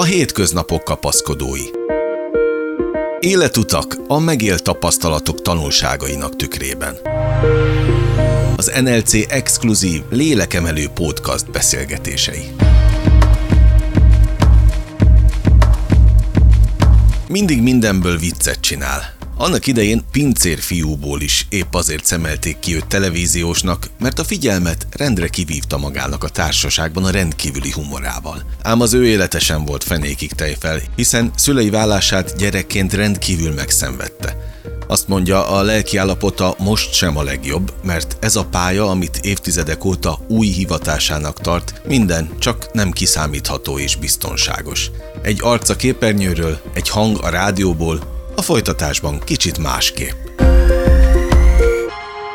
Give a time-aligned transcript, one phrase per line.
[0.00, 1.64] A hétköznapok kapaszkodói.
[3.18, 6.96] Életutak a megélt tapasztalatok tanulságainak tükrében.
[8.56, 12.44] Az NLC exkluzív lélekemelő podcast beszélgetései.
[17.28, 19.19] Mindig mindenből viccet csinál.
[19.40, 25.28] Annak idején pincér fiúból is épp azért szemelték ki őt televíziósnak, mert a figyelmet rendre
[25.28, 28.42] kivívta magának a társaságban a rendkívüli humorával.
[28.62, 34.36] Ám az ő élete sem volt fenékig tejfel, hiszen szülei vállását gyerekként rendkívül megszenvedte.
[34.86, 39.84] Azt mondja, a lelki állapota most sem a legjobb, mert ez a pálya, amit évtizedek
[39.84, 44.90] óta új hivatásának tart, minden csak nem kiszámítható és biztonságos.
[45.22, 50.40] Egy arc a képernyőről, egy hang a rádióból, a folytatásban kicsit másképp.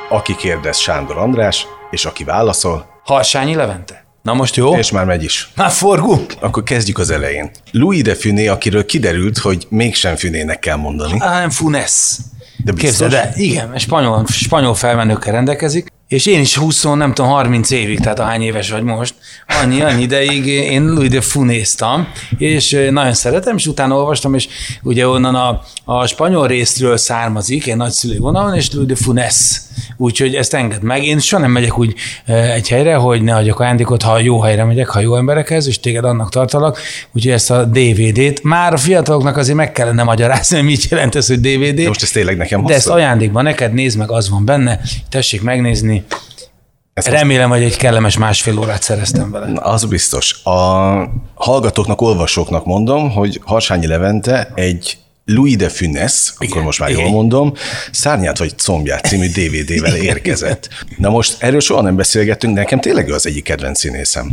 [0.10, 4.06] Aki kérdez Sándor András, és aki válaszol, Harsányi Levente.
[4.22, 4.76] Na most jó?
[4.76, 5.52] és már megy is.
[5.56, 6.34] Már forgunk?
[6.40, 7.52] Akkor kezdjük az elején.
[7.72, 11.20] Louis de Funé, akiről kiderült, hogy mégsem Funének kell mondani.
[11.20, 12.18] Ah, nem Funes.
[12.58, 12.90] De biztos?
[12.90, 18.00] Képzeld el, igen, spanyol, spanyol felmenőkkel rendelkezik, és én is 20, nem tudom, 30 évig,
[18.00, 19.16] tehát ahány éves vagy most,
[19.62, 24.48] annyi, annyi ideig én Louis de Funéztam, és nagyon szeretem, és utána olvastam, és
[24.84, 29.62] ugye onnan a, a spanyol részről származik, én nagyszülő vonalon, és Louis de Funes.
[29.98, 31.04] Úgyhogy ezt enged meg.
[31.04, 31.94] Én soha nem megyek úgy
[32.26, 36.06] egy helyre, hogy ne adjak ajándékot, ha jó helyre megyek, ha jó emberekhez, és téged
[36.06, 36.80] annak tartalak.
[37.12, 41.28] Úgyhogy ezt a DVD-t már a fiataloknak azért meg kellene magyarázni, hogy mit jelent ez,
[41.28, 41.76] hogy DVD.
[41.76, 44.80] De most ez tényleg nekem De ezt ajándékban neked nézd meg, az van benne,
[45.10, 46.04] tessék megnézni.
[46.94, 49.48] Ezt Remélem, hogy egy kellemes másfél órát szereztem vele.
[49.48, 50.44] Na, Az biztos.
[50.44, 50.52] A
[51.34, 57.54] hallgatóknak, olvasóknak mondom, hogy Harsányi Levente egy Louis de Funes, akkor most már jól mondom,
[57.92, 60.70] Szárnyát vagy combját című DVD-vel érkezett.
[60.98, 64.32] Na most erről soha nem beszélgettünk, de nekem tényleg ő az egyik kedvenc színészem.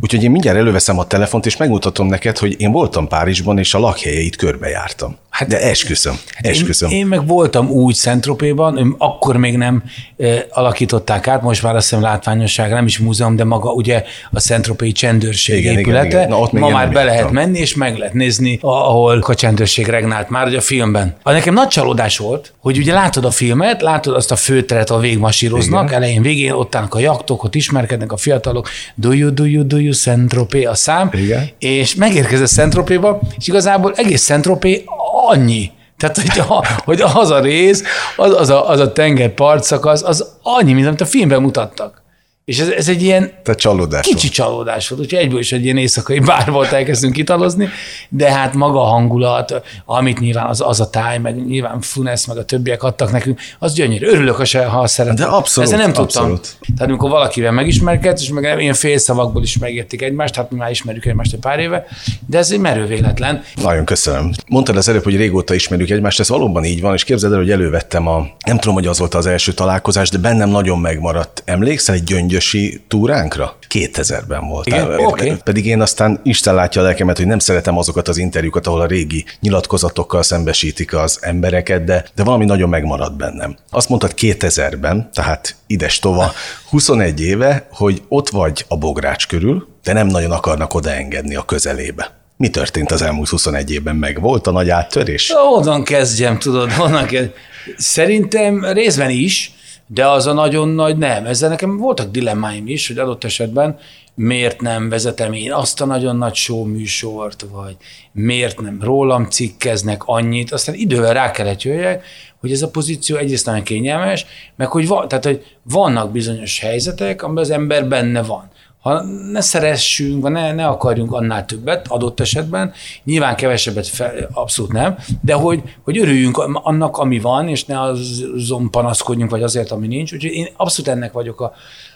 [0.00, 3.78] Úgyhogy én mindjárt előveszem a telefont, és megmutatom neked, hogy én voltam Párizsban, és a
[3.78, 5.16] lakhelyeit körbejártam.
[5.32, 6.90] Hát, de esküszöm, esküszöm.
[6.90, 9.82] Én, én meg voltam úgy Szentropéban, akkor még nem
[10.18, 14.40] e, alakították át, most már azt hiszem látványosság, nem is múzeum, de maga ugye a
[14.40, 16.06] Szentropéi csendőrség Igen, igen, épülete.
[16.06, 16.28] igen.
[16.28, 17.34] Na, ott Ma már be lehet jártam.
[17.34, 21.16] menni, és meg lehet nézni, ahol a csendőrség regnált már, ugye a filmben.
[21.22, 24.98] A nekem nagy csalódás volt, hogy ugye látod a filmet, látod azt a főteret, a
[24.98, 25.94] végmasíroznak, Igen.
[25.94, 29.76] elején, végén ott állnak a jaktok, ott ismerkednek a fiatalok, do you, do you, do
[29.76, 31.48] you, Szentropé a szám, Igen.
[31.58, 34.84] és megérkezett Szentropéba, és igazából egész Szentropé
[35.28, 35.70] annyi.
[35.96, 37.82] Tehát, hogy, a, hogy az a rész,
[38.16, 42.01] az, az, a, az a tengerpart szakasz, az annyi, mint amit a filmben mutattak.
[42.44, 45.76] És ez, ez egy ilyen Te csalódás kicsi csalódás volt, úgyhogy egyből is egy ilyen
[45.76, 47.68] éjszakai bár volt, elkezdtünk kitalozni,
[48.08, 52.36] de hát maga a hangulat, amit nyilván az, az a táj, meg nyilván Funes, meg
[52.36, 54.06] a többiek adtak nekünk, az gyönyörű.
[54.06, 55.16] Örülök, ha, ha szeretem.
[55.16, 56.22] De abszolút, Ezzel nem tudtam.
[56.22, 56.56] abszolút.
[56.76, 61.04] Tehát amikor valakivel megismerkedsz, és meg ilyen félszavakból is megértik egymást, hát mi már ismerjük
[61.04, 61.86] egymást egy pár éve,
[62.26, 63.42] de ez egy merő véletlen.
[63.62, 64.30] Nagyon köszönöm.
[64.48, 67.50] Mondtad az előbb, hogy régóta ismerjük egymást, ez valóban így van, és képzeld el, hogy
[67.50, 71.42] elővettem a, nem tudom, hogy az volt az első találkozás, de bennem nagyon megmaradt.
[71.44, 73.56] Emlékszel egy gyöngyösi túránkra?
[73.68, 74.66] 2000-ben volt.
[74.66, 74.98] Igen?
[74.98, 75.36] Oké.
[75.44, 78.86] Pedig én aztán Isten látja a lelkemet, hogy nem szeretem azokat az interjúkat, ahol a
[78.86, 83.56] régi nyilatkozatokkal szembesítik az embereket, de, de valami nagyon megmaradt bennem.
[83.70, 86.32] Azt mondtad 2000-ben, tehát ides tova,
[86.70, 92.20] 21 éve, hogy ott vagy a bogrács körül, de nem nagyon akarnak odaengedni a közelébe.
[92.36, 93.96] Mi történt az elmúlt 21 évben?
[93.96, 95.32] Meg volt a nagy áttörés?
[95.54, 97.30] Onnan kezdjem, tudod, onnan kezd.
[97.76, 99.52] Szerintem részben is,
[99.86, 101.26] de az a nagyon nagy nem.
[101.26, 103.78] Ezzel nekem voltak dilemmáim is, hogy adott esetben
[104.14, 107.76] miért nem vezetem én azt a nagyon nagy show műsort, vagy
[108.12, 110.52] miért nem rólam cikkeznek annyit.
[110.52, 112.04] Aztán idővel rá kellett jöjjek,
[112.40, 114.26] hogy ez a pozíció egyrészt nagyon kényelmes,
[114.56, 118.50] meg hogy, van, tehát, hogy vannak bizonyos helyzetek, amiben az ember benne van
[118.82, 122.72] ha ne szeressünk, vagy ne, ne akarjunk annál többet adott esetben,
[123.04, 128.70] nyilván kevesebbet fel, abszolút nem, de hogy, hogy örüljünk annak, ami van, és ne azon
[128.70, 130.12] panaszkodjunk, vagy azért, ami nincs.
[130.12, 131.52] Úgyhogy én abszolút ennek vagyok a,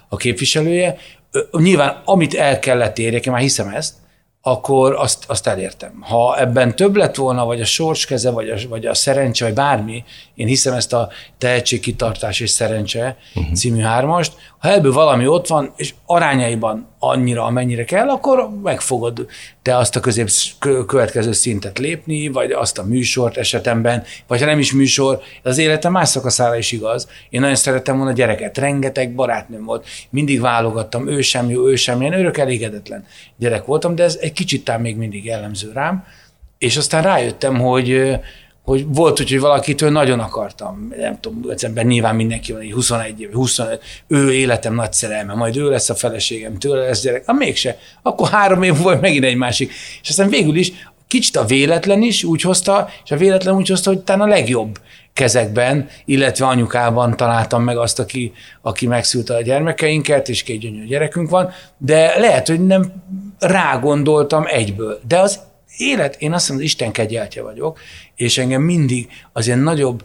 [0.08, 0.96] a képviselője.
[1.50, 3.94] Nyilván, amit el kellett érjek, én már hiszem ezt,
[4.42, 6.00] akkor azt, azt elértem.
[6.00, 10.04] Ha ebben több lett volna, vagy a sorskeze, vagy a, vagy a szerencse, vagy bármi,
[10.36, 13.52] én hiszem ezt a tehetségkitartás és szerencse uh-huh.
[13.52, 19.26] című hármast, ha ebből valami ott van, és arányaiban annyira, amennyire kell, akkor meg fogod
[19.62, 24.46] te azt a közép kö- következő szintet lépni, vagy azt a műsort esetemben, vagy ha
[24.46, 27.08] nem is műsor, ez az életem más szakaszára is igaz.
[27.30, 32.00] Én nagyon szerettem volna gyereket, rengeteg barátnőm volt, mindig válogattam, ő sem jó, ő sem,
[32.00, 33.04] ilyen örök elégedetlen
[33.36, 36.04] gyerek voltam, de ez egy kicsit még mindig jellemző rám,
[36.58, 38.18] és aztán rájöttem, hogy,
[38.66, 43.32] hogy volt úgy, hogy valakitől nagyon akartam, nem tudom, egyszerűen nyilván mindenki van, 21 év,
[43.32, 47.78] 25, ő életem nagy szerelme, majd ő lesz a feleségem, tőle lesz gyerek, ah, mégse.
[48.02, 49.72] Akkor három év volt megint egy másik.
[50.02, 50.72] És aztán végül is
[51.06, 54.78] kicsit a véletlen is úgy hozta, és a véletlen úgy hozta, hogy talán a legjobb
[55.12, 61.30] kezekben, illetve anyukában találtam meg azt, aki, aki megszülte a gyermekeinket, és két gyönyörű gyerekünk
[61.30, 62.92] van, de lehet, hogy nem
[63.38, 65.00] rágondoltam egyből.
[65.08, 65.40] De az
[65.76, 67.78] élet, én azt mondom, hogy Isten kegyeltje vagyok,
[68.16, 70.04] és engem mindig az ilyen nagyobb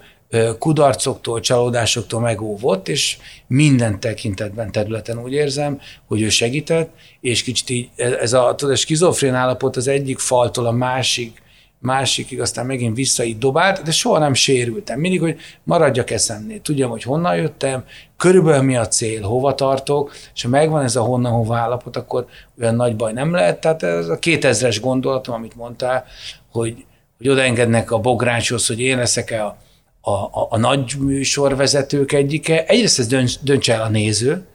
[0.59, 7.89] kudarcoktól, csalódásoktól megóvott, és minden tekintetben, területen úgy érzem, hogy ő segített, és kicsit így
[7.95, 11.40] ez a, tudod, skizofrén állapot az egyik faltól a másik
[11.81, 14.99] másikig, aztán megint vissza így dobált, de soha nem sérültem.
[14.99, 16.61] Mindig, hogy maradjak eszemnél.
[16.61, 17.83] Tudjam, hogy honnan jöttem,
[18.17, 22.25] körülbelül mi a cél, hova tartok, és ha megvan ez a honnan hova állapot, akkor
[22.59, 23.61] olyan nagy baj nem lehet.
[23.61, 26.05] Tehát ez a 2000-es gondolatom, amit mondtál,
[26.51, 26.85] hogy,
[27.17, 29.57] hogy odaengednek a bográcshoz, hogy én leszek-e a,
[30.01, 32.65] a, a, a nagy műsorvezetők egyike.
[32.65, 34.45] Egyrészt ez dönts, dönts el a néző,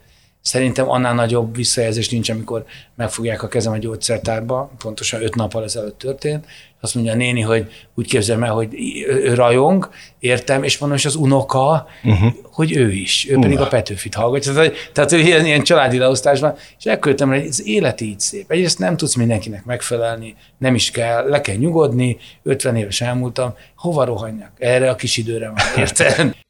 [0.47, 2.65] Szerintem annál nagyobb visszajelzés nincs, amikor
[2.95, 6.47] megfogják a kezem a gyógyszertárba, pontosan öt nappal ezelőtt történt,
[6.81, 8.69] azt mondja a néni, hogy úgy képzelem el, hogy
[9.09, 12.33] ő rajong, értem, és mondom, és az unoka, uh-huh.
[12.43, 13.65] hogy ő is, ő pedig uh.
[13.65, 14.53] a Petőfit hallgatja.
[14.53, 18.51] Tehát, tehát ilyen, ilyen családi leosztásban, és elköltem, hogy az élet így szép.
[18.51, 24.05] Egyrészt nem tudsz mindenkinek megfelelni, nem is kell, le kell nyugodni, 50 éves elmúltam, hova
[24.05, 24.51] rohanjak?
[24.59, 26.35] Erre a kis időre van, érted?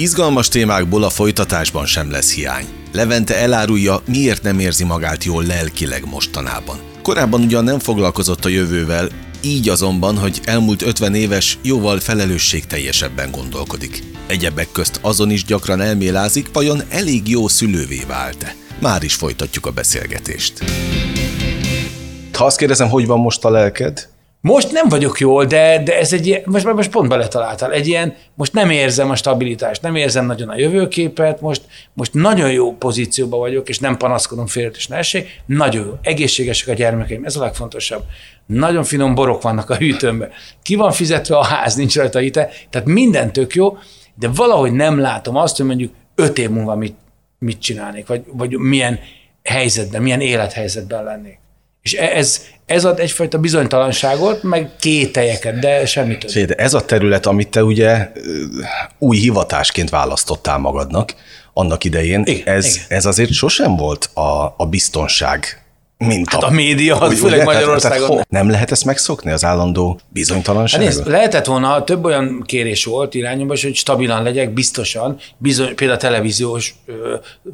[0.00, 2.64] Izgalmas témákból a folytatásban sem lesz hiány.
[2.92, 6.78] Levente elárulja, miért nem érzi magát jól lelkileg mostanában.
[7.02, 9.08] Korábban ugyan nem foglalkozott a jövővel,
[9.42, 14.02] így azonban, hogy elmúlt 50 éves, jóval felelősségteljesebben gondolkodik.
[14.26, 18.54] Egyebek közt azon is gyakran elmélázik, vajon elég jó szülővé vált-e.
[18.80, 20.64] Már is folytatjuk a beszélgetést.
[22.32, 24.08] Ha azt kérdezem, hogy van most a lelked,
[24.40, 28.14] most nem vagyok jól, de, de ez egy ilyen, most, most pont beletaláltál, egy ilyen,
[28.34, 31.62] most nem érzem a stabilitást, nem érzem nagyon a jövőképet, most,
[31.92, 36.72] most nagyon jó pozícióban vagyok, és nem panaszkodom félret és nehézség, nagyon jó, egészségesek a
[36.72, 38.04] gyermekeim, ez a legfontosabb.
[38.46, 40.30] Nagyon finom borok vannak a hűtőmben.
[40.62, 43.78] Ki van fizetve a ház, nincs rajta ite, tehát minden tök jó,
[44.14, 46.96] de valahogy nem látom azt, hogy mondjuk öt év múlva mit,
[47.38, 48.98] mit csinálnék, vagy, vagy milyen
[49.42, 51.38] helyzetben, milyen élethelyzetben lennék.
[51.92, 56.54] És e- ez, ez ad egyfajta bizonytalanságot, meg kételyeket, de semmi több.
[56.56, 58.12] Ez a terület, amit te ugye
[58.98, 61.14] új hivatásként választottál magadnak
[61.52, 62.86] annak idején, igen, ez, igen.
[62.88, 65.62] ez azért sosem volt a, a biztonság
[65.98, 67.98] mint hát a, a média, az úgy, főleg Magyarországon.
[67.98, 70.86] Tehát, tehát, nem lehet ezt megszokni, az állandó bizonytalanságot?
[70.86, 75.98] Hát nézd, lehetett volna, több olyan kérés volt irányomban, hogy stabilan legyek, biztosan, bizony, például
[75.98, 76.74] a televíziós,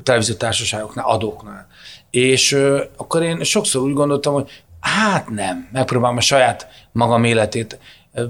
[0.02, 1.66] televíziós társaságoknál, adóknál.
[2.14, 2.52] És
[2.96, 4.50] akkor én sokszor úgy gondoltam, hogy
[4.81, 7.78] hát nem, megpróbálom a saját magam életét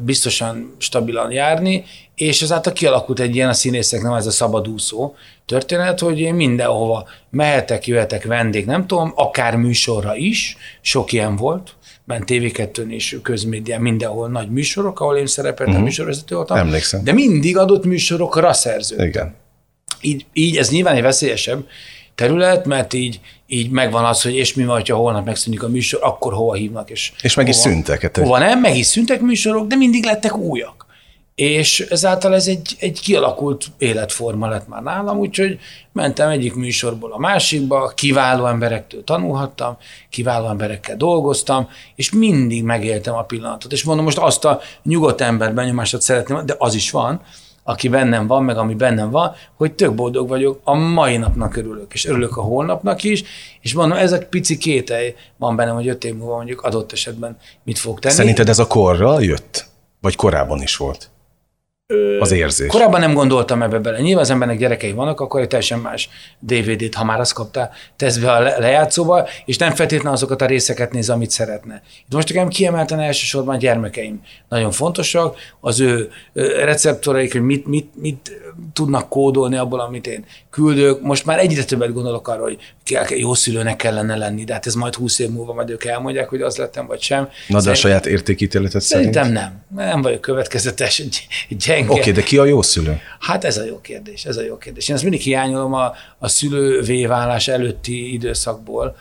[0.04, 1.84] biztosan stabilan járni,
[2.14, 5.14] és ezáltal kialakult egy ilyen a színészek, nem ez a szabadúszó
[5.46, 11.74] történet, hogy én mindenhova mehetek, jöhetek vendég, nem tudom, akár műsorra is, sok ilyen volt,
[12.04, 15.84] bent TV2-n és közmédián mindenhol nagy műsorok, ahol én szerepeltem, uh-huh.
[15.84, 16.56] műsorvezető voltam.
[16.56, 17.04] Emlékszem.
[17.04, 19.06] De mindig adott műsorokra szerződtem.
[19.06, 19.34] Igen.
[20.00, 21.66] Így, így ez nyilván egy veszélyesebb,
[22.14, 26.00] terület, mert így, így megvan az, hogy és mi van, ha holnap megszűnik a műsor,
[26.02, 26.90] akkor hova hívnak.
[26.90, 28.16] És, és meg hova, is szűntek.
[28.16, 30.84] Hova nem, meg is szűntek műsorok, de mindig lettek újak.
[31.34, 35.58] És ezáltal ez egy, egy kialakult életforma lett már nálam, úgyhogy
[35.92, 39.76] mentem egyik műsorból a másikba, kiváló emberektől tanulhattam,
[40.10, 43.72] kiváló emberekkel dolgoztam, és mindig megéltem a pillanatot.
[43.72, 47.20] És mondom, most azt a nyugodt ember benyomását szeretném, de az is van,
[47.64, 51.94] aki bennem van, meg ami bennem van, hogy tök boldog vagyok, a mai napnak örülök,
[51.94, 53.22] és örülök a holnapnak is,
[53.60, 57.36] és mondom, ez egy pici kételj van bennem, hogy öt év múlva mondjuk adott esetben
[57.62, 58.14] mit fog tenni.
[58.14, 59.66] Szerinted ez a korral jött?
[60.00, 61.10] Vagy korábban is volt?
[62.20, 62.66] Az érzés.
[62.66, 64.00] Korábban nem gondoltam ebbe bele.
[64.00, 68.16] Nyilván az embernek gyerekei vannak, akkor egy teljesen más DVD-t, ha már azt kaptál, tesz
[68.16, 71.82] be a lejátszóba, és nem feltétlenül azokat a részeket néz, amit szeretne.
[72.06, 76.10] Itt most nekem kiemelten elsősorban a gyermekeim nagyon fontosak, az ő
[76.64, 78.40] receptoraik, hogy mit, mit, mit
[78.72, 81.02] tudnak kódolni abból, amit én küldök.
[81.02, 82.58] Most már egyre többet gondolok arra, hogy
[83.16, 86.42] jó szülőnek kellene lenni, de hát ez majd húsz év múlva majd ők elmondják, hogy
[86.42, 87.28] az lettem, vagy sem.
[87.48, 89.14] Na, de a saját értékítéletet szerint?
[89.14, 89.84] Szerintem nem.
[89.84, 91.02] Nem vagyok következetes,
[91.66, 91.90] gyenge.
[91.90, 93.00] Oké, okay, de ki a jó szülő?
[93.20, 94.88] Hát ez a jó kérdés, ez a jó kérdés.
[94.88, 98.96] Én ezt mindig hiányolom a, a szülővé válás előtti időszakból.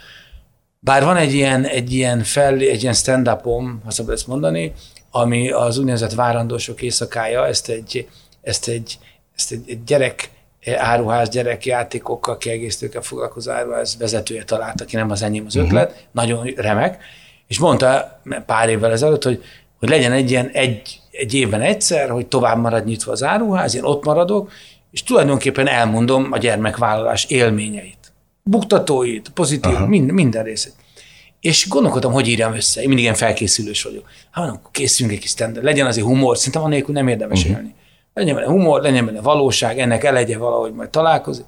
[0.79, 4.73] Bár van egy ilyen, egy ilyen, fel, egy ilyen stand-upom, ha szabad ezt mondani,
[5.11, 8.07] ami az úgynevezett várandósok éjszakája, ezt egy,
[8.41, 8.97] ezt egy,
[9.35, 10.29] ezt egy, egy gyerek
[10.77, 16.03] áruház gyerekjátékokkal, kiegészítőkkel foglalkozó áruház vezetője talált, aki nem az enyém az ötlet, uh-huh.
[16.11, 17.03] nagyon remek,
[17.47, 19.43] és mondta pár évvel ezelőtt, hogy
[19.83, 23.83] hogy legyen egy ilyen egy, egy évben egyszer, hogy tovább marad nyitva az áruház, én
[23.83, 24.51] ott maradok,
[24.91, 28.13] és tulajdonképpen elmondom a gyermekvállalás élményeit.
[28.43, 30.73] Buktatóit, pozitív, mind, minden részét.
[31.39, 32.81] És gondolkodtam, hogy írjam össze.
[32.81, 34.09] Én mindig ilyen felkészülős vagyok.
[34.31, 37.57] Hát akkor készüljünk egy kis stand legyen azért humor, szerintem anélkül nem érdemes uh-huh.
[37.57, 37.73] élni.
[38.13, 41.43] Legyen benne humor, legyen benne valóság, ennek elegye valahogy majd találkozni.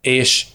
[0.00, 0.46] És,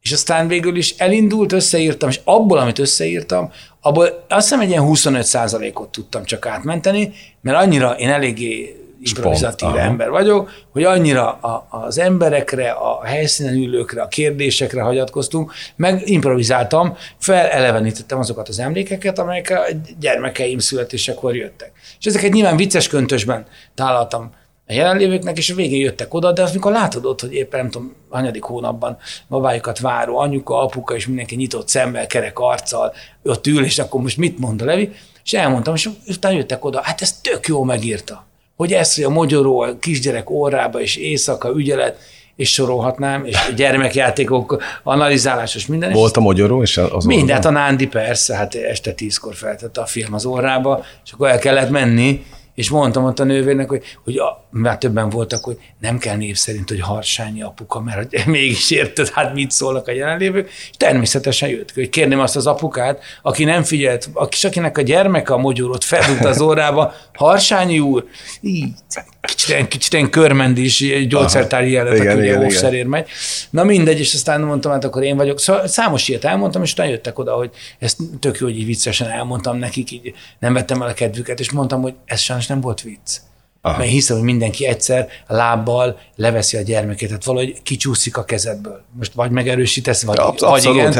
[0.00, 4.84] és aztán végül is elindult, összeírtam, és abból, amit összeírtam, abból azt hiszem egy ilyen
[4.86, 11.32] 25% ot tudtam csak átmenteni, mert annyira én eléggé improvizatív Spont, ember vagyok, hogy annyira
[11.32, 19.18] a, az emberekre, a helyszínen ülőkre, a kérdésekre hagyatkoztunk, meg improvizáltam, felelevenítettem azokat az emlékeket,
[19.18, 19.62] amelyek a
[20.00, 21.72] gyermekeim születésekor jöttek.
[21.98, 24.30] És ezeket nyilván vicces köntösben tálaltam
[24.70, 27.94] a jelenlévőknek, és a végén jöttek oda, de amikor látod ott, hogy éppen nem tudom,
[28.08, 28.98] hanyadik hónapban
[29.28, 34.16] babájukat váró anyuka, apuka, és mindenki nyitott szemmel, kerek arccal, ott ül, és akkor most
[34.16, 34.92] mit mond a Levi?
[35.24, 38.28] És elmondtam, és utána jöttek oda, hát ez tök jó megírta
[38.60, 41.98] hogy ezt, hogy a magyaró a kisgyerek órába és éjszaka ügyelet,
[42.36, 45.92] és sorolhatnám, és gyermekjátékok, analizálásos minden.
[45.92, 50.14] Volt a magyaró és az Mindent a Nándi persze, hát este tízkor feltette a film
[50.14, 52.24] az órába, és akkor el kellett menni,
[52.60, 56.36] és mondtam ott a nővérnek, hogy, hogy a, már többen voltak, hogy nem kell név
[56.36, 61.48] szerint, hogy Harsányi apuka, mert hogy mégis érted, hát mit szólnak a jelenlévők, és természetesen
[61.48, 65.84] jött, hogy kérném azt az apukát, aki nem figyelt, aki, akinek a gyermeke a mogyórót
[65.84, 68.04] feldugta az órába, Harsányi úr,
[68.40, 68.72] így,
[69.20, 73.08] kicsit, kicsit körmendis gyógyszertári jelet, aki igen, óvszerér megy.
[73.50, 75.38] Na mindegy, és aztán mondtam, hát akkor én vagyok.
[75.38, 79.08] Szóval számos ilyet elmondtam, és utána jöttek oda, hogy ezt tök jó, hogy így viccesen
[79.08, 82.80] elmondtam nekik, így nem vettem el a kedvüket, és mondtam, hogy ez sajnos nem volt
[82.80, 83.16] vicc.
[83.62, 83.78] Aha.
[83.78, 88.84] Mert hiszem, hogy mindenki egyszer a lábbal leveszi a gyermekét, tehát valahogy kicsúszik a kezedből.
[88.98, 90.94] Most vagy megerősítesz, vagy, ja, vagy igen.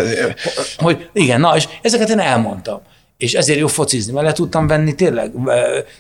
[0.77, 2.81] Hogy igen, na, és ezeket én elmondtam
[3.21, 5.33] és ezért jó focizni, mert le tudtam venni tényleg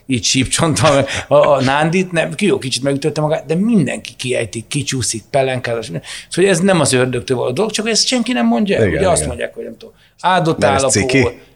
[0.06, 5.22] így sípcsontam a, a nándit, nem, ki jó kicsit megütötte magát, de mindenki kiejtik, kicsúszik,
[5.30, 6.02] pelenkál, szóval
[6.34, 9.10] hogy ez nem az ördögtől való dolog, csak ezt senki nem mondja, igen, ugye igen.
[9.10, 11.14] azt mondják, hogy nem tudom, áldott állapot,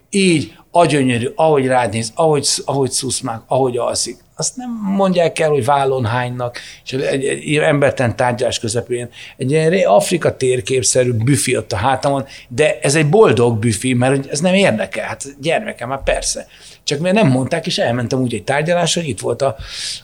[0.09, 4.17] így, agyönyörű, ahogy rád néz, ahogy, ahogy szuszmák, ahogy alszik.
[4.35, 9.85] Azt nem mondják el, hogy vállon hánynak, és egy, egy emberten tárgyás közepén egy ilyen
[9.85, 15.07] Afrika térképszerű büfi ott a hátamon, de ez egy boldog büfi, mert ez nem érdekel.
[15.07, 16.47] Hát gyermekem, már persze.
[16.83, 19.55] Csak mert nem mondták, és elmentem úgy egy tárgyalásra, hogy itt volt a,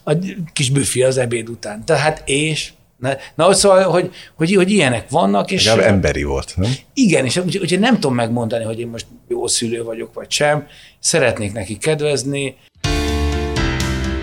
[0.03, 0.13] a
[0.53, 1.85] kis büfi az ebéd után.
[1.85, 2.71] Tehát és
[3.01, 5.51] Na, na szóval, hogy, hogy, hogy ilyenek vannak.
[5.51, 6.71] És Legalább emberi volt, nem?
[6.93, 10.67] Igen, és úgy, úgy nem tudom megmondani, hogy én most jó szülő vagyok, vagy sem.
[10.99, 12.55] Szeretnék neki kedvezni.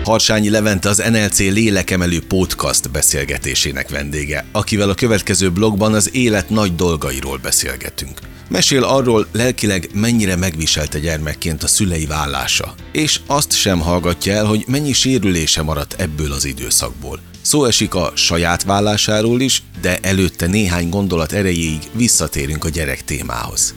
[0.03, 6.75] Harsányi Levente az NLC lélekemelő podcast beszélgetésének vendége, akivel a következő blogban az élet nagy
[6.75, 8.19] dolgairól beszélgetünk.
[8.49, 14.63] Mesél arról lelkileg mennyire megviselte gyermekként a szülei vállása, és azt sem hallgatja el, hogy
[14.67, 17.19] mennyi sérülése maradt ebből az időszakból.
[17.41, 23.73] Szó esik a saját vállásáról is, de előtte néhány gondolat erejéig visszatérünk a gyerek témához.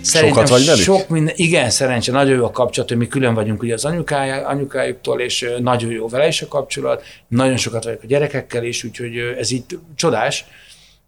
[0.00, 0.82] Szerintem Sokat vagy velük?
[0.82, 4.46] Sok minden, igen, szerencsé, nagyon jó a kapcsolat, hogy mi külön vagyunk ugye az anyukája,
[4.46, 9.16] anyukájuktól, és nagyon jó vele is a kapcsolat, nagyon sokat vagyok a gyerekekkel is, úgyhogy
[9.38, 10.44] ez így csodás.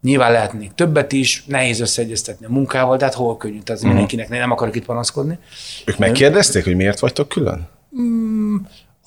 [0.01, 3.87] Nyilván lehetnék többet is, nehéz összeegyeztetni a munkával, de hát hol könnyű, tehát uh-huh.
[3.89, 5.37] mindenkinek nem akarok itt panaszkodni.
[5.85, 7.67] Ők megkérdezték, hogy miért vagytok külön?
[7.99, 8.55] Mm,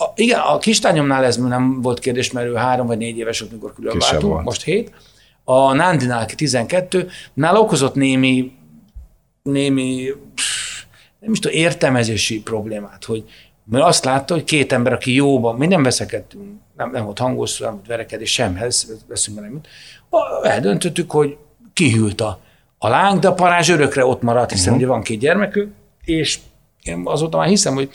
[0.03, 3.53] a, igen, a kislányomnál ez nem volt kérdés, mert ő három vagy négy éves volt,
[3.53, 4.45] mikor külön Kisebb váltunk, volt.
[4.45, 4.93] most hét.
[5.45, 8.53] A Nándinál 12, nála okozott némi,
[9.43, 10.07] némi
[11.19, 13.25] nem is tudom, értelmezési problémát, hogy
[13.65, 17.59] mert azt látta, hogy két ember, aki jóban, mi nem veszekedtünk, nem, nem volt hangos,
[17.59, 19.61] nem volt verekedés, semhez, veszünk nem
[20.43, 21.37] eldöntöttük, hogy
[21.73, 22.41] kihűlt a,
[22.79, 24.83] a láng, de a parázs örökre ott maradt, hiszen uh-huh.
[24.83, 25.73] ugye van két gyermekük,
[26.05, 26.39] és
[26.83, 27.91] én azóta már hiszem, hogy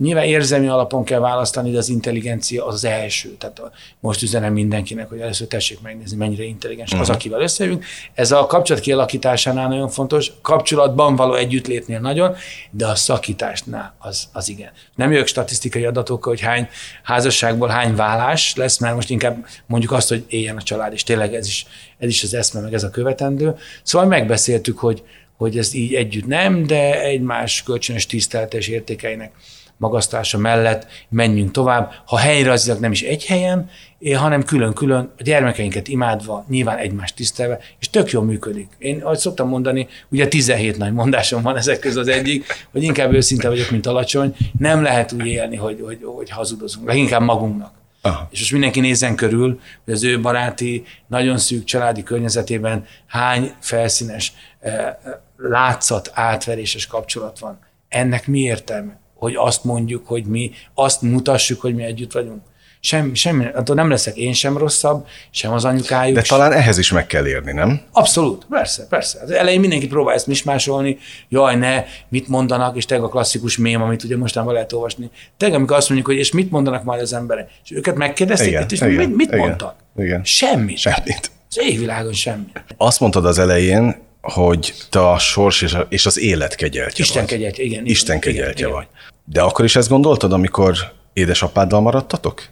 [0.00, 3.36] Nyilván érzelmi alapon kell választani, de az intelligencia az, az első.
[3.38, 3.60] Tehát
[4.00, 7.00] most üzenem mindenkinek, hogy először tessék megnézni, mennyire intelligens uh-huh.
[7.00, 7.16] az, mhm.
[7.16, 7.84] akivel összejövünk.
[8.14, 12.34] Ez a kapcsolat kialakításánál nagyon fontos, kapcsolatban való együttlétnél nagyon,
[12.70, 14.70] de a szakításnál az, az igen.
[14.94, 16.68] Nem jövök statisztikai adatokkal, hogy hány
[17.02, 21.34] házasságból hány vállás lesz, mert most inkább mondjuk azt, hogy éljen a család, és tényleg
[21.34, 21.66] ez is,
[21.98, 23.56] ez is az eszme, meg ez a követendő.
[23.82, 25.02] Szóval megbeszéltük, hogy,
[25.36, 29.32] hogy ez így együtt nem, de egymás kölcsönös tiszteletes értékeinek
[29.80, 33.70] magasztása mellett menjünk tovább, ha helyrajzilag nem is egy helyen,
[34.14, 38.68] hanem külön-külön a gyermekeinket imádva, nyilván egymást tisztelve, és tök jól működik.
[38.78, 43.12] Én, ahogy szoktam mondani, ugye 17 nagy mondásom van ezek közül az egyik, hogy inkább
[43.12, 47.72] őszinte vagyok, mint alacsony, nem lehet úgy élni, hogy, hogy, hogy hazudozunk, leginkább magunknak.
[48.02, 48.28] Aha.
[48.30, 54.32] És most mindenki nézzen körül, hogy az ő baráti, nagyon szűk családi környezetében hány felszínes,
[54.60, 54.94] eh,
[55.36, 57.58] látszat, átveréses kapcsolat van.
[57.88, 58.99] Ennek mi értelme?
[59.20, 62.42] Hogy azt mondjuk, hogy mi, azt mutassuk, hogy mi együtt vagyunk.
[62.82, 66.14] Sem, semmi, attól nem leszek én sem rosszabb, sem az anyukájuk.
[66.14, 67.80] De talán ehhez is meg kell érni, nem?
[67.92, 69.18] Abszolút, persze, persze.
[69.22, 70.98] Az elején mindenki próbál ezt mismásolni,
[71.28, 75.10] jaj, ne, mit mondanak, és teg a klasszikus mém, amit ugye mostanában lehet olvasni.
[75.36, 77.50] Teg, amikor azt mondjuk, hogy és mit mondanak majd az emberek.
[77.64, 79.74] És őket megkérdezték, igen, és igen, mit, mit igen, mondtak?
[79.96, 80.24] Igen.
[80.24, 80.78] Semmit.
[80.78, 81.30] Semmit.
[81.48, 82.46] Az égvilágon semmi.
[82.76, 87.22] Azt mondtad az elején, hogy te a sors és, a, és az élet kegyeltje Isten
[87.22, 87.30] vagy.
[87.30, 87.86] kegyeltje, igen.
[87.86, 88.86] Isten igen, kegyeltje igen, vagy.
[89.24, 90.76] De akkor is ezt gondoltad, amikor
[91.12, 92.42] édesapáddal maradtatok?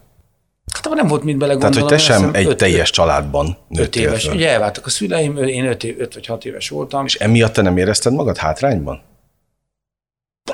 [0.74, 1.74] Hát nem volt mit belegondolni.
[1.74, 4.24] Tehát, hogy te sem egy öt, teljes családban Öt éves.
[4.24, 4.34] Föl.
[4.34, 7.04] Ugye elváltak a szüleim, én öt, év, öt vagy hat éves voltam.
[7.04, 9.02] És emiatt te nem érezted magad hátrányban?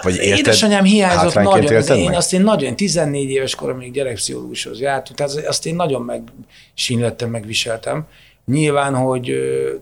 [0.02, 1.76] Vagy érted, Édesanyám hiányzott nagyon.
[1.76, 7.30] Az én, azt én nagyon, 14 éves koromig gyerekpszichológushoz jártunk, tehát azt én nagyon megsínlettem,
[7.30, 8.06] megviseltem.
[8.46, 9.32] Nyilván, hogy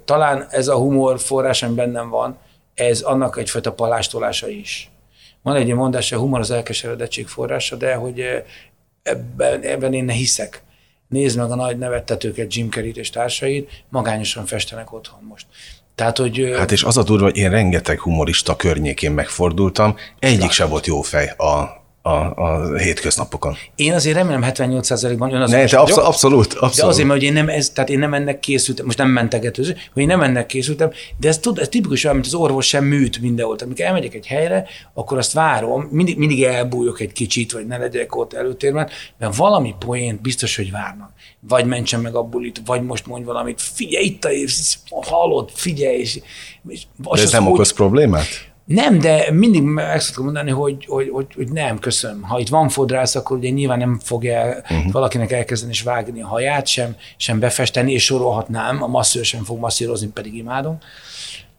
[0.05, 2.39] talán ez a humor forrás, ami bennem van,
[2.75, 4.91] ez annak egyfajta palástolása is.
[5.43, 8.25] Van egy mondás, a humor az elkeseredettség forrása, de hogy
[9.03, 10.63] ebben, ebben én ne hiszek.
[11.09, 15.47] Nézd meg a nagy nevettetőket, Jim Carrey és társait, magányosan festenek otthon most.
[15.95, 20.65] Tehát, hogy, hát és az a durva, hogy én rengeteg humorista környékén megfordultam, egyik se
[20.65, 22.11] volt jó fej a, a,
[22.43, 23.57] a hétköznapokon.
[23.77, 26.77] Én azért remélem 78%-ban ön az ne, te absz- abszolút, abszolút.
[26.77, 29.77] De azért, mert hogy én nem, ez, tehát én nem ennek készültem, most nem mentegetőző,
[29.93, 32.85] hogy én nem ennek készültem, de ez, tud, ez tipikus olyan, mint az orvos sem
[32.85, 33.57] műt mindenhol.
[33.63, 38.17] Amikor elmegyek egy helyre, akkor azt várom, mindig, mindig elbújok egy kicsit, vagy ne legyek
[38.17, 41.11] ott előtérben, mert valami poént biztos, hogy várnak.
[41.49, 44.31] Vagy mentsen meg a bulit, vagy most mondj valamit, figyelj, itt a,
[45.07, 45.97] hallod, figyelj.
[45.99, 46.21] És,
[46.69, 48.52] és de ez nem okoz problémát?
[48.65, 52.23] Nem, de mindig meg szoktam mondani, hogy, hogy, hogy, hogy nem, köszönöm.
[52.23, 54.93] Ha itt van fodrász, akkor ugye nyilván nem fogja uh-huh.
[54.93, 59.59] valakinek elkezdeni és vágni a haját, sem, sem befesteni, és sorolhatnám, a masszőr sem fog
[59.59, 60.79] masszírozni, pedig imádom.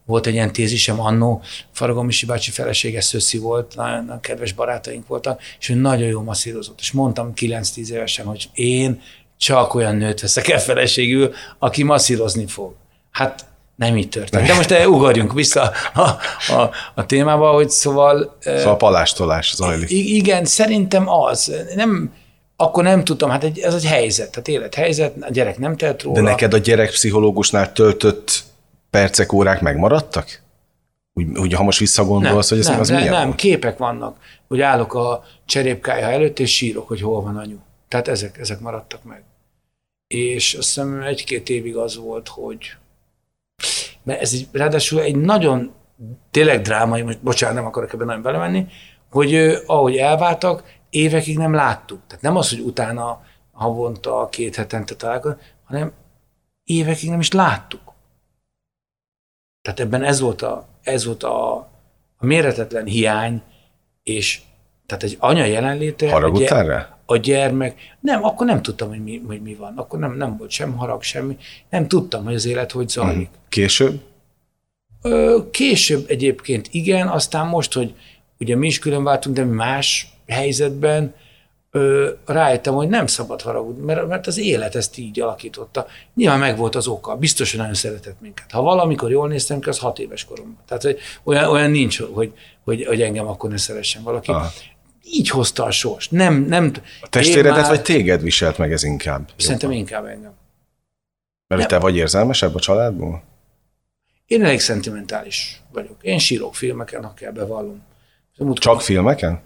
[0.06, 1.42] Volt egy ilyen tézisem annó,
[1.72, 6.22] Faragó Misi bácsi felesége Szöszi volt, nagyon, nagyon kedves barátaink voltak, és ő nagyon jó
[6.22, 6.80] masszírozott.
[6.80, 9.02] És mondtam 9-10 évesen, hogy én
[9.38, 12.74] csak olyan nőt veszek el feleségül, aki masszírozni fog.
[13.12, 13.46] Hát
[13.76, 14.48] nem így történt.
[14.48, 16.02] De most ugorjunk vissza a,
[16.48, 18.38] a, a témába, hogy szóval...
[18.40, 19.90] Szóval a palástolás zajlik.
[19.92, 21.54] Igen, szerintem az.
[21.76, 22.14] Nem,
[22.56, 26.16] akkor nem tudtam, hát egy, ez egy helyzet, tehát élethelyzet, a gyerek nem telt róla.
[26.16, 28.44] De neked a gyerekpszichológusnál töltött
[28.90, 30.42] percek, órák megmaradtak?
[31.14, 33.36] Úgy, úgy ha most visszagondolsz, nem, hogy ez nem, az nem, milyen Nem, volt?
[33.36, 37.58] képek vannak, hogy állok a cserépkája előtt, és sírok, hogy hol van anyu.
[37.88, 39.24] Tehát ezek, ezek maradtak meg.
[40.08, 42.76] És azt hiszem egy-két évig az volt, hogy
[44.04, 45.74] mert ez egy, ráadásul egy nagyon
[46.32, 48.68] tényleg drámai, most bocsánat, nem akarok ebben nagyon belemenni,
[49.10, 52.00] hogy ahogy elváltak, évekig nem láttuk.
[52.08, 53.22] Tehát nem az, hogy utána
[53.52, 55.92] havonta, két hetente találkozunk, hanem
[56.64, 57.94] évekig nem is láttuk.
[59.62, 61.56] Tehát ebben ez volt a, ez volt a,
[62.18, 63.42] a méretetlen hiány,
[64.04, 64.42] és
[64.86, 66.12] tehát egy anya jelenléte.
[66.12, 66.98] Haragudtál rá?
[67.06, 67.76] A gyermek.
[68.00, 69.74] Nem, akkor nem tudtam, hogy mi, hogy mi van.
[69.78, 71.38] Akkor nem, nem volt sem harag, semmi.
[71.70, 73.30] Nem tudtam, hogy az élet hogy zajlik.
[73.30, 73.40] Mhm.
[73.50, 74.02] Később?
[75.02, 77.94] Ö, később egyébként igen, aztán most, hogy
[78.40, 81.14] ugye mi is külön váltunk, de mi más helyzetben,
[81.72, 85.88] ö, rájöttem, hogy nem szabad haragudni, mert, mert az élet ezt így alakította.
[86.16, 88.52] Nyilván meg volt az oka, biztos, hogy nagyon szeretett minket.
[88.52, 90.60] Ha valamikor jól néztem ki, az hat éves koromban.
[90.68, 94.32] Tehát hogy olyan, olyan nincs, hogy, hogy, hogy engem akkor ne szeressen valaki.
[94.32, 94.52] Aha
[95.04, 96.10] így hozta a sors.
[96.10, 97.70] Nem, nem, a testvéredet már...
[97.70, 99.30] vagy téged viselt meg ez inkább?
[99.38, 99.86] Szerintem jobban.
[99.86, 100.34] inkább engem.
[101.48, 101.70] Mert nem.
[101.70, 103.24] te vagy érzelmesebb a családból?
[104.26, 105.98] Én elég szentimentális vagyok.
[106.02, 107.84] Én sírok filmeken, ha kell bevallom.
[108.54, 109.42] Csak filmeken?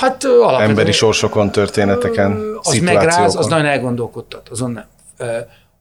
[0.00, 0.68] Hát alapvetően...
[0.68, 4.86] Emberi sorsokon, történeteken, Az megráz, az nagyon elgondolkodtat, azon nem.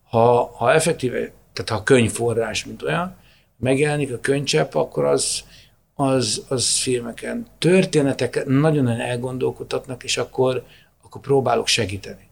[0.10, 1.18] Ha, ha effektíve,
[1.54, 3.16] tehát ha könyvforrás, mint olyan,
[3.58, 5.44] megjelenik a könycsepp, akkor az,
[6.00, 7.46] az, az filmeken.
[7.58, 10.64] Történetek nagyon-nagyon elgondolkodtatnak, és akkor,
[11.04, 12.26] akkor próbálok segíteni.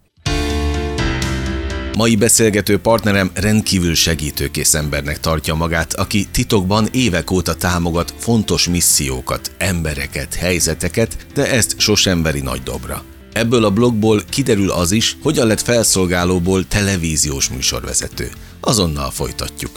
[1.97, 9.51] Mai beszélgető partnerem rendkívül segítőkész embernek tartja magát, aki titokban évek óta támogat fontos missziókat,
[9.57, 13.03] embereket, helyzeteket, de ezt sosem veri nagy dobra.
[13.33, 18.29] Ebből a blogból kiderül az is, hogyan lett felszolgálóból televíziós műsorvezető.
[18.59, 19.71] Azonnal folytatjuk.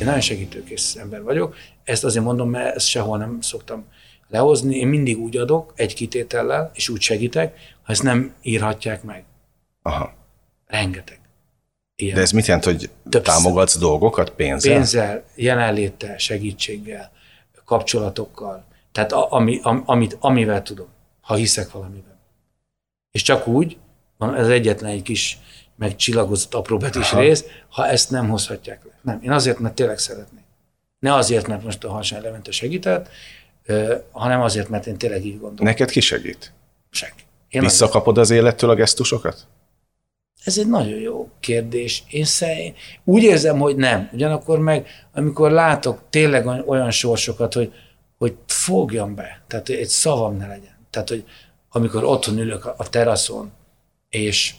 [0.00, 3.84] Én nagyon segítőkész ember vagyok, ezt azért mondom, mert ezt sehol nem szoktam
[4.28, 4.76] lehozni.
[4.76, 9.24] Én mindig úgy adok, egy kitétellel, és úgy segítek, ha ezt nem írhatják meg.
[9.82, 10.12] Aha.
[10.66, 11.20] Rengeteg.
[11.96, 12.14] Ilyen.
[12.14, 13.34] De ez mit jelent, hogy Többször.
[13.34, 14.74] támogatsz dolgokat pénzzel?
[14.74, 17.12] Pénzzel, jelenléttel, segítséggel,
[17.64, 18.64] kapcsolatokkal.
[18.92, 20.88] Tehát a, ami, am, amit, amivel tudom,
[21.20, 22.18] ha hiszek valamiben.
[23.10, 23.76] És csak úgy,
[24.18, 25.38] van ez egyetlen egy kis
[25.80, 28.90] megcsillagozott apró betűs rész, ha ezt nem hozhatják le.
[29.02, 30.44] Nem, én azért, mert tényleg szeretnék.
[30.98, 33.08] Ne azért, mert most a Harsányi Levente segített,
[34.10, 35.64] hanem azért, mert én tényleg így gondolom.
[35.64, 36.52] Neked ki segít?
[36.90, 37.22] Senki.
[37.48, 39.46] Én Visszakapod az élettől a gesztusokat?
[40.44, 42.04] Ez egy nagyon jó kérdés.
[42.08, 44.08] Én szerint úgy érzem, hogy nem.
[44.12, 47.72] Ugyanakkor meg, amikor látok tényleg olyan sorsokat, hogy,
[48.18, 50.78] hogy fogjam be, tehát egy szavam ne legyen.
[50.90, 51.24] Tehát, hogy
[51.70, 53.52] amikor otthon ülök a teraszon,
[54.08, 54.54] és,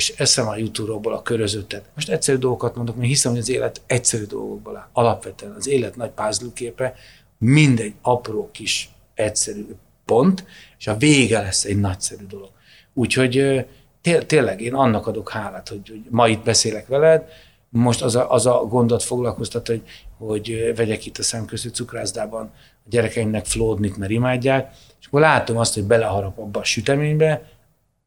[0.00, 1.84] és eszem a YouTube-ról a körözöttet.
[1.94, 4.88] Most egyszerű dolgokat mondok, mert hiszem, hogy az élet egyszerű dolgokból áll.
[4.92, 6.94] Alapvetően az élet nagy pázlőképe,
[7.38, 9.66] mindegy apró kis egyszerű
[10.04, 10.44] pont,
[10.78, 12.50] és a vége lesz egy nagyszerű dolog.
[12.94, 13.66] Úgyhogy
[14.00, 17.28] té- tényleg én annak adok hálát, hogy, hogy ma itt beszélek veled,
[17.68, 19.82] most az a, az a gondot foglalkoztat, hogy,
[20.18, 22.42] hogy vegyek itt a szemközű cukrászdában
[22.84, 27.48] a gyerekeimnek flódnit, mert imádják, és akkor látom azt, hogy beleharap abba a süteménybe,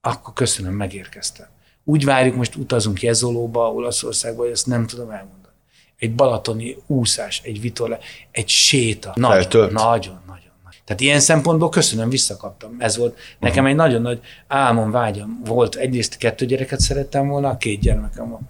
[0.02, 1.48] akkor köszönöm, megérkeztem.
[1.84, 5.54] Úgy várjuk, most utazunk Jezolóba, Olaszországba, hogy ezt nem tudom elmondani.
[6.00, 8.00] Egy balatoni úszás, egy vitorle,
[8.32, 9.14] egy séta.
[9.16, 10.42] Nagyon, nagyon, nagyon.
[10.86, 12.76] Tehát ilyen szempontból köszönöm, visszakaptam.
[12.80, 15.76] Ez volt nekem egy nagyon nagy álmom, vágyam volt.
[15.76, 18.50] Egyrészt kettő gyereket szerettem volna, két gyermekem van.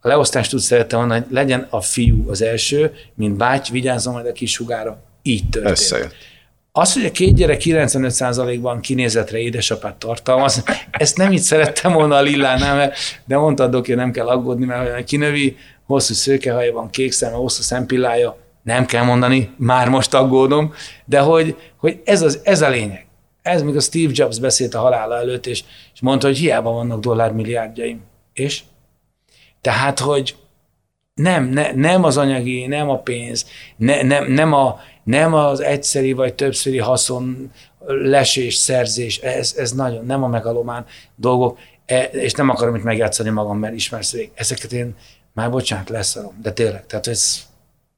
[0.00, 4.26] A leosztást úgy szerettem volna, hogy legyen a fiú az első, mint báty, vigyázzon majd
[4.26, 5.02] a kis sugára.
[5.22, 5.76] Így történt.
[5.76, 6.14] Összejött.
[6.74, 12.22] Az, hogy a két gyerek 95%-ban kinézetre édesapát tartalmaz, ezt nem így szerettem volna a
[12.22, 15.56] Lillánál, mert, de mondta doki, nem kell aggódni, mert olyan kinövi,
[15.86, 21.56] hosszú szőkehaja van, kék szeme, hosszú szempillája, nem kell mondani, már most aggódom, de hogy,
[21.76, 23.06] hogy ez, az, ez a lényeg.
[23.42, 28.00] Ez, a Steve Jobs beszélt a halála előtt, és, és mondta, hogy hiába vannak dollármilliárdjaim.
[28.32, 28.62] És?
[29.60, 30.36] Tehát, hogy
[31.14, 36.12] nem, ne, nem az anyagi, nem a pénz, ne, nem, nem, a, nem az egyszeri
[36.12, 37.52] vagy többszöri haszon
[37.86, 43.30] lesés, szerzés, ez, ez nagyon, nem a megalomán dolgok, e, és nem akarom itt megjátszani
[43.30, 44.30] magam, mert ismersz vég.
[44.34, 44.94] Ezeket én
[45.32, 47.42] már bocsánat, leszarom, de tényleg, tehát ez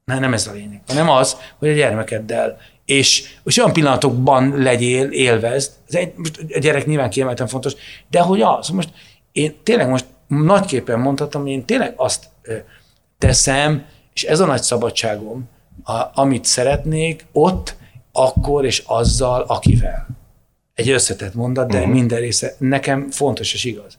[0.05, 5.09] nem, nem ez a lényeg, hanem az, hogy a gyermekeddel és, és olyan pillanatokban legyél,
[5.09, 7.73] élvezd, ez egy, most a gyerek nyilván kiemelten fontos,
[8.09, 8.89] de hogy az, most
[9.31, 12.25] én tényleg most nagyképpen mondhatom, én tényleg azt
[13.17, 15.49] teszem, és ez a nagy szabadságom,
[15.83, 17.75] a, amit szeretnék, ott,
[18.11, 20.07] akkor és azzal, akivel.
[20.73, 21.93] Egy összetett mondat, de uh-huh.
[21.93, 23.97] minden része nekem fontos és igaz.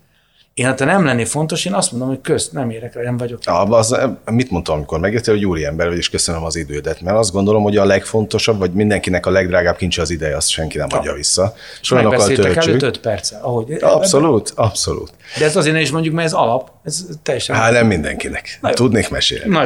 [0.57, 3.45] Én hát nem lenné fontos, én azt mondom, hogy közt, nem érek rá, nem vagyok.
[3.45, 3.97] Ja, az,
[4.31, 7.63] mit mondtam, amikor megértél, hogy úri ember vagy, és köszönöm az idődet, mert azt gondolom,
[7.63, 11.55] hogy a legfontosabb, vagy mindenkinek a legdrágább kincs az ideje, azt senki nem adja vissza.
[11.81, 13.41] És Megbeszéltek előtt öt perccel.
[13.43, 14.65] Ahogy, abszolút, ebben.
[14.65, 15.13] abszolút.
[15.39, 17.57] De ez azért is mondjuk, mert ez alap, ez teljesen.
[17.57, 18.59] Hát nem mindenkinek.
[18.61, 19.51] Na Tudnék mesélni.
[19.51, 19.65] Na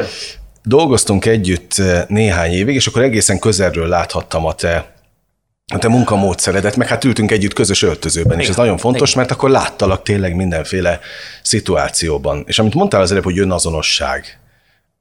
[0.63, 4.99] Dolgoztunk együtt eh, néhány évig, és akkor egészen közelről láthattam a te
[5.73, 9.49] a te munkamódszeredet, meg hát ültünk együtt közös öltözőben, és ez nagyon fontos, mert akkor
[9.49, 10.99] láttalak tényleg mindenféle
[11.41, 12.43] szituációban.
[12.47, 14.39] És amit mondtál az előbb, hogy önazonosság,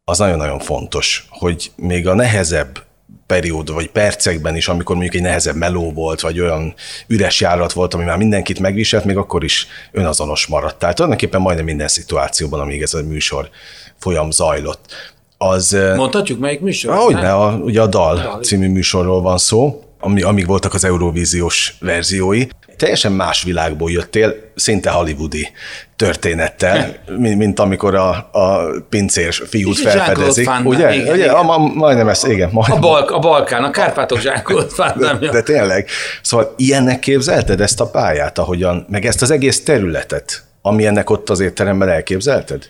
[0.04, 2.82] az nagyon-nagyon fontos, hogy még a nehezebb
[3.26, 6.74] periód, vagy percekben is, amikor mondjuk egy nehezebb meló volt, vagy olyan
[7.06, 10.78] üres járat volt, ami már mindenkit megviselt, még akkor is önazonos maradt.
[10.78, 13.50] Tehát tulajdonképpen majdnem minden szituációban, amíg ez a műsor
[13.98, 15.12] folyam zajlott.
[15.42, 16.92] Az, Mondhatjuk, melyik műsor?
[16.92, 20.84] Ahogy ne, a, ugye a Dal, Dal című műsorról van szó ami, amíg voltak az
[20.84, 22.46] Eurovíziós verziói.
[22.76, 25.48] Teljesen más világból jöttél, szinte hollywoodi
[25.96, 30.46] történettel, mint, mint amikor a, a pincér fiút és felfedezik.
[30.46, 30.94] Van, ugye?
[30.94, 31.24] Igen, ugye?
[31.24, 31.34] Igen.
[31.34, 32.50] A, a, majdnem ez, igen.
[32.52, 32.76] Majdnem.
[32.76, 35.88] A, Balk, a Balkán, a Kárpátok zsákolt de, de tényleg.
[36.22, 41.30] Szóval ilyennek képzelted ezt a pályát, ahogyan, meg ezt az egész területet, ami ennek ott
[41.30, 42.64] az étteremben elképzelted?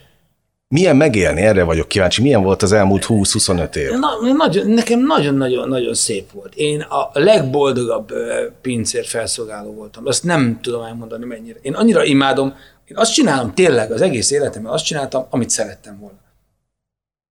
[0.74, 1.40] Milyen megélni?
[1.40, 2.22] Erre vagyok kíváncsi.
[2.22, 3.90] Milyen volt az elmúlt 20-25 év?
[3.90, 6.54] Na, nagyon, nekem nagyon-nagyon-nagyon szép volt.
[6.54, 8.12] Én a legboldogabb
[8.60, 10.06] pincér felszolgáló voltam.
[10.06, 11.58] Azt nem tudom elmondani mennyire.
[11.62, 12.54] Én annyira imádom,
[12.84, 16.18] én azt csinálom tényleg az egész életemben, azt csináltam, amit szerettem volna.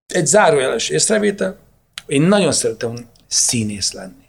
[0.07, 1.59] Egy zárójeles észrevétel,
[2.07, 2.94] én nagyon szerettem
[3.27, 4.27] színész lenni.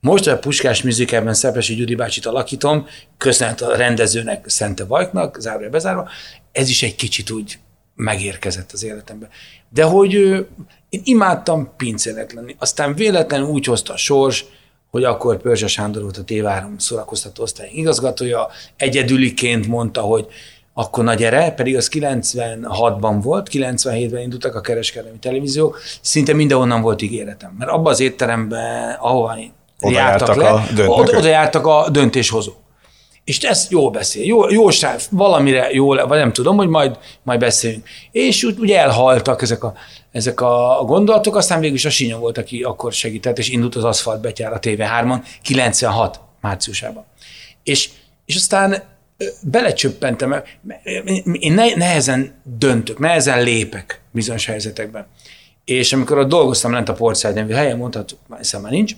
[0.00, 2.86] Most a Puskás műzikában Szepesi Gyuri bácsit alakítom,
[3.18, 6.08] köszönet a rendezőnek, Szente Vajknak, zárója bezárva,
[6.52, 7.58] ez is egy kicsit úgy
[7.98, 9.28] megérkezett az életembe.
[9.68, 10.12] De hogy
[10.88, 12.56] én imádtam pincének lenni.
[12.58, 14.44] Aztán véletlenül úgy hozta a sors,
[14.90, 20.26] hogy akkor Pörzsa Sándor volt a TV3 szórakoztató osztály igazgatója, egyedüliként mondta, hogy
[20.74, 27.02] akkor nagy gyere, pedig az 96-ban volt, 97-ben indultak a kereskedelmi televízió, szinte mindenhonnan volt
[27.02, 27.54] ígéretem.
[27.58, 29.36] Mert abban az étteremben, ahova
[29.80, 32.67] jártak, jártak le, a oda, oda jártak a döntéshozók
[33.28, 37.40] és ez jól beszél, jó, jó sáv, valamire jól, vagy nem tudom, hogy majd, majd
[37.40, 37.88] beszélünk.
[38.10, 39.74] És úgy, úgy elhaltak ezek a,
[40.12, 43.84] ezek a gondolatok, aztán végül is a Sinya volt, aki akkor segített, és indult az
[43.84, 47.04] aszfalt betyár a TV3-on 96 márciusában.
[47.62, 47.90] És,
[48.24, 48.82] és aztán
[49.42, 50.42] belecsöppentem,
[51.32, 55.06] én nehezen döntök, nehezen lépek bizonyos helyzetekben.
[55.64, 58.92] És amikor ott dolgoztam lent a Portszágy nevű helyen, mondhatjuk, hiszen már nincs,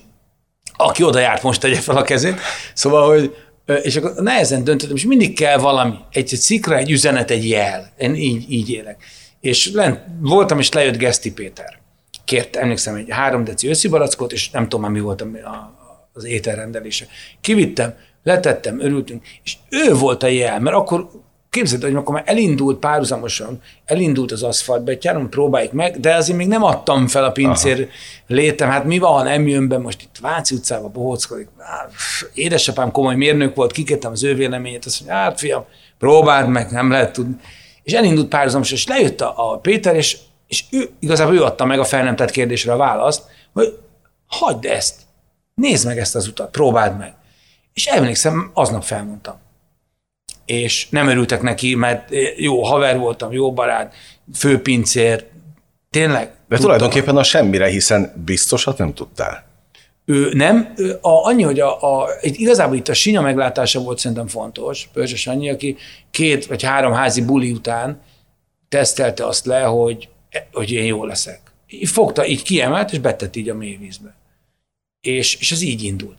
[0.73, 2.39] aki oda járt, most tegye fel a kezét.
[2.73, 3.35] Szóval, hogy
[3.81, 7.93] és akkor nehezen döntöttem, és mindig kell valami, egy, egy egy üzenet, egy jel.
[7.97, 9.03] Én így, így élek.
[9.41, 11.79] És lent, voltam, és lejött Geszti Péter.
[12.25, 15.73] Kért, emlékszem, egy három deci összibarackot, és nem tudom már mi volt a, a,
[16.13, 17.05] az ételrendelése.
[17.41, 21.09] Kivittem, letettem, örültünk, és ő volt a jel, mert akkor
[21.51, 26.63] képzeld, hogy akkor már elindult párhuzamosan, elindult az aszfaltbetyáron, próbáljuk meg, de azért még nem
[26.63, 27.91] adtam fel a pincér Aha.
[28.27, 28.69] létem.
[28.69, 31.47] Hát mi van, ha nem jön be, most itt Váci utcába bohóckodik.
[32.33, 35.65] Édesapám komoly mérnök volt, kikértem az ő véleményét, azt mondja, hát fiam,
[35.99, 37.35] próbáld meg, nem lehet tudni.
[37.83, 41.79] És elindult párhuzamosan, és lejött a, a Péter, és, és ő, igazából ő adta meg
[41.79, 43.77] a fel nem tett kérdésre a választ, hogy
[44.27, 44.95] hagyd ezt,
[45.55, 47.13] nézd meg ezt az utat, próbáld meg.
[47.73, 49.49] És emlékszem, aznap felmondtam
[50.51, 53.93] és nem örültek neki, mert jó haver voltam, jó barát,
[54.33, 55.25] főpincér,
[55.89, 56.23] tényleg.
[56.23, 56.59] De tudtam.
[56.59, 59.45] tulajdonképpen a semmire, hiszen biztosat nem tudtál.
[60.05, 64.89] Ő nem, a, annyi, hogy a, a, igazából itt a sinya meglátása volt szerintem fontos,
[64.93, 65.77] Pörzsös annyi, aki
[66.11, 68.01] két vagy három házi buli után
[68.69, 70.09] tesztelte azt le, hogy,
[70.51, 71.39] hogy én jó leszek.
[71.67, 74.15] Így fogta, így kiemelt, és betett így a mélyvízbe.
[75.01, 76.17] És, és ez így indult.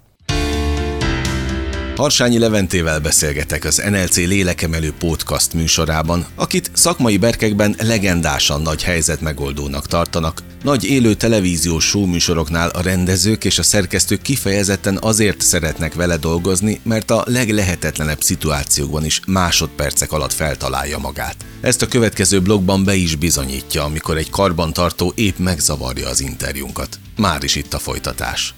[2.03, 9.87] Harsányi Leventével beszélgetek az NLC Lélekemelő Podcast műsorában, akit szakmai berkekben legendásan nagy helyzet megoldónak
[9.87, 10.43] tartanak.
[10.63, 17.11] Nagy élő televíziós showműsoroknál a rendezők és a szerkesztők kifejezetten azért szeretnek vele dolgozni, mert
[17.11, 21.37] a leglehetetlenebb szituációkban is másodpercek alatt feltalálja magát.
[21.61, 26.99] Ezt a következő blogban be is bizonyítja, amikor egy karbantartó épp megzavarja az interjúnkat.
[27.17, 28.55] Már is itt a folytatás.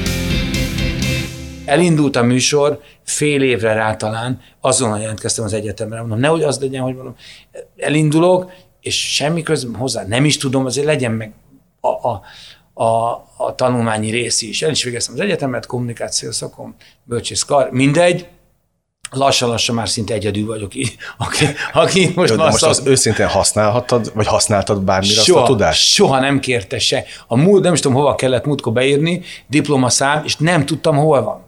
[1.64, 6.83] Elindult a műsor, fél évre rá talán, azonnal jelentkeztem az egyetemre, mondom, nehogy az legyen,
[6.83, 7.14] hogy mondom,
[7.77, 11.33] elindulok, és semmi közben hozzá nem is tudom, azért legyen meg
[11.81, 12.22] a, a,
[12.85, 14.62] a, a tanulmányi rész is.
[14.62, 16.74] El is végeztem az egyetemet, kommunikáció szakom,
[17.05, 18.27] bölcsész kar, mindegy,
[19.11, 20.72] lassan-lassan már szinte egyedül vagyok,
[21.18, 25.88] aki, aki most Jó, most az őszintén használhattad, vagy használtad bármire soha, azt a tudást?
[25.88, 27.05] Soha nem kérte se.
[27.27, 31.43] A múlt, nem is tudom, hova kellett múltkor beírni, diplomaszám, és nem tudtam, hol van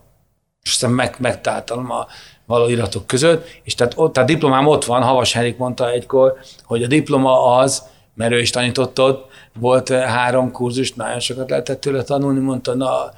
[0.67, 2.07] és aztán meg, megtaláltam a
[2.47, 6.83] való iratok között, és tehát, ott, a diplomám ott van, Havas Henrik mondta egykor, hogy
[6.83, 7.83] a diploma az,
[8.15, 9.27] mert ő is tanított ott,
[9.59, 13.11] volt eh, három kurzus, nagyon sokat lehetett tőle tanulni, mondta, na,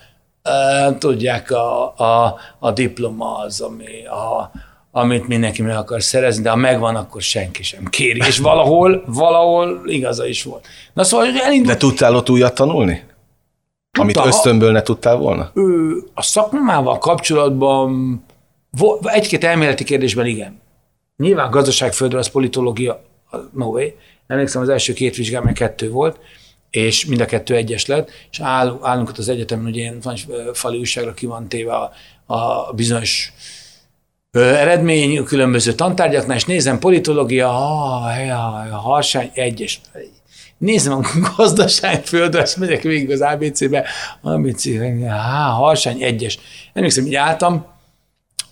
[0.42, 4.50] e, tudják, a, a, a diploma az, ami, a,
[4.90, 8.18] amit mindenki meg akar szerezni, de ha megvan, akkor senki sem kéri.
[8.26, 10.66] És valahol, valahol igaza is volt.
[10.92, 11.72] Na szóval elindult.
[11.72, 13.06] De tudtál ott újat tanulni?
[13.98, 15.50] Amit ösztönből ne tudtál volna?
[15.54, 18.22] Ő, a szakmával kapcsolatban
[19.02, 20.60] egy-két elméleti kérdésben igen.
[21.16, 23.02] Nyilván gazdaságföldre az politológia,
[23.52, 23.88] no way.
[24.26, 26.18] Emlékszem, az első két vizsgám, mert kettő volt,
[26.70, 30.02] és mind a kettő egyes lett, és áll, állunk ott az egyetemen, hogy ilyen
[30.52, 31.92] fali újságra ki van téve a,
[32.34, 33.32] a bizonyos
[34.32, 39.80] eredmény különböző tantárgyaknál, és nézem politológia, ah, a harsány egyes
[40.58, 43.84] nézem a gazdaságföldre, azt megyek végig az ABC-be,
[44.22, 44.64] ABC,
[45.08, 46.38] há, harsány egyes.
[46.72, 47.66] Emlékszem, így álltam,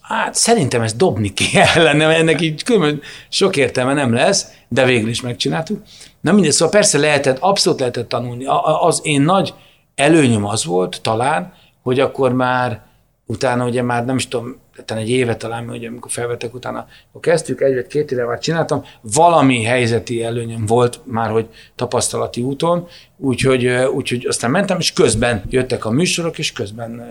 [0.01, 5.09] hát szerintem ezt dobni kellene, mert ennek így különben sok értelme nem lesz, de végül
[5.09, 5.83] is megcsináltuk.
[6.21, 8.45] Na mindegy, szóval persze lehetett, abszolút lehetett tanulni.
[8.81, 9.55] Az én nagy
[9.95, 12.81] előnyöm az volt talán, hogy akkor már
[13.27, 17.21] utána ugye már nem is tudom, talán egy éve talán, ugye, amikor felvettek utána, akkor
[17.21, 22.87] kezdtük, egy vagy két éve már csináltam, valami helyzeti előnyöm volt már, hogy tapasztalati úton,
[23.17, 27.07] úgyhogy, úgyhogy aztán mentem, és közben jöttek a műsorok, és közben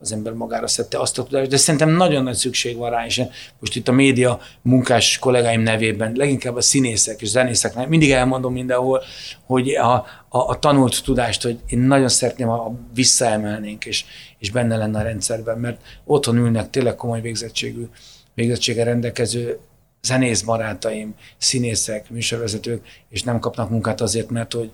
[0.00, 3.22] az ember magára szedte azt a tudást, de szerintem nagyon nagy szükség van rá, és
[3.58, 9.02] most itt a média munkás kollégáim nevében, leginkább a színészek és zenészek, mindig elmondom mindenhol,
[9.46, 9.92] hogy a,
[10.28, 14.04] a, a tanult tudást, hogy én nagyon szeretném, ha visszaemelnénk, és,
[14.38, 17.88] és benne lenne a rendszerben, mert otthon ülnek tényleg komoly végzettségű,
[18.34, 19.58] végzettsége rendelkező
[20.02, 24.70] zenész barátaim, színészek, műsorvezetők, és nem kapnak munkát azért, mert hogy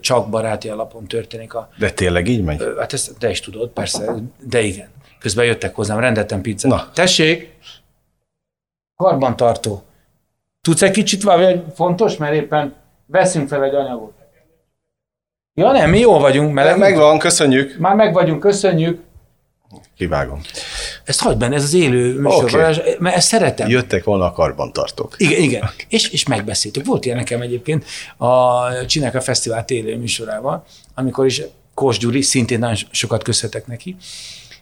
[0.00, 1.68] csak baráti alapon történik a...
[1.78, 2.62] De tényleg így megy?
[2.78, 4.88] Hát ezt te is tudod, persze, de igen.
[5.18, 6.72] Közben jöttek hozzám, rendeltem pizzát.
[6.72, 6.90] Na.
[6.94, 7.56] Tessék!
[8.96, 9.82] Karbantartó.
[10.60, 12.74] Tudsz egy kicsit valami fontos, mert éppen
[13.06, 14.12] veszünk fel egy anyagot.
[15.54, 16.52] Ja nem, mi jól vagyunk.
[16.52, 17.78] Meleg megvan, köszönjük.
[17.78, 19.00] Már meg vagyunk, köszönjük.
[19.96, 20.40] Kivágom.
[21.08, 22.96] Ezt hagyd benne, ez az élő műsor, okay.
[22.98, 23.68] mert ezt szeretem.
[23.68, 25.14] Jöttek volna a karbantartók.
[25.16, 25.62] Igen, igen.
[25.62, 25.74] Okay.
[25.88, 26.86] És, és megbeszéltük.
[26.86, 27.84] Volt ilyen nekem egyébként
[28.16, 31.42] a Csinálk a Fesztivál élő műsorával, amikor is
[31.74, 33.96] Kós Gyuri, szintén nagyon sokat köszönhetek neki,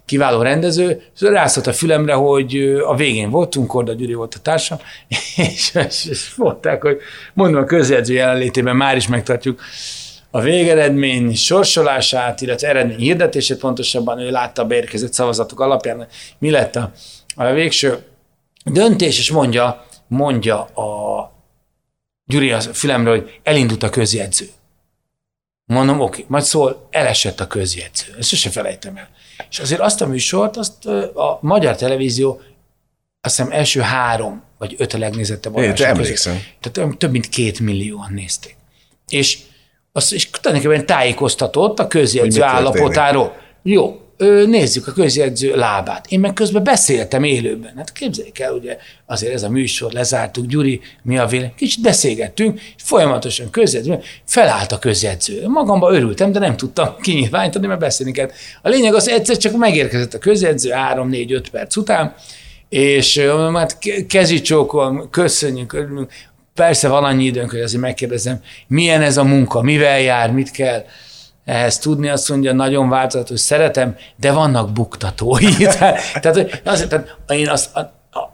[0.04, 2.56] kiváló rendező, rászólt a fülemre, hogy
[2.86, 4.78] a végén voltunk, Korda Gyuri volt a társam,
[5.36, 6.98] és, és, és mondták, hogy
[7.32, 9.60] mondom a közjegyző jelenlétében már is megtartjuk
[10.36, 16.06] a végeredmény sorsolását, illetve eredmény hirdetését pontosabban ő látta a beérkezett szavazatok alapján,
[16.38, 16.92] mi lett a,
[17.34, 18.04] a végső
[18.64, 21.34] döntés, és mondja, mondja a
[22.24, 24.48] Gyuri a fülemről, hogy elindult a közjegyző.
[25.64, 28.14] Mondom, oké, majd szól, elesett a közjegyző.
[28.18, 29.08] Ezt sose felejtem el.
[29.50, 32.40] És azért azt a műsort, azt a magyar televízió
[33.20, 35.80] azt hiszem első három vagy öt a legnézettebb adás.
[35.80, 36.42] emlékszem.
[36.60, 38.56] Tehát több mint két millióan nézték.
[39.08, 39.38] És,
[39.96, 43.36] azt, és tulajdonképpen tájékoztatott a közjegyző állapotáról.
[43.62, 44.00] Jó,
[44.46, 46.06] nézzük a közjegyző lábát.
[46.08, 47.72] Én meg közben beszéltem élőben.
[47.76, 51.54] Hát képzeljék el, ugye azért ez a műsor, lezártuk, Gyuri, mi a vélemény?
[51.56, 55.48] Kicsit beszélgettünk, és folyamatosan közjegyző, felállt a közjegyző.
[55.48, 58.34] Magamban örültem, de nem tudtam kinyilvánítani, mert beszélni kellett.
[58.62, 62.14] A lényeg az, egyszer csak megérkezett a közjegyző, 3-4-5 perc után,
[62.68, 63.18] és
[63.54, 63.78] hát
[64.08, 65.76] kezicsókon, köszönjük,
[66.56, 70.84] persze van annyi időnk, hogy azért megkérdezem, milyen ez a munka, mivel jár, mit kell
[71.44, 75.52] ehhez tudni, azt mondja, nagyon változatos, szeretem, de vannak buktatói.
[75.78, 77.80] tehát, tehát, az, tehát én azt, a,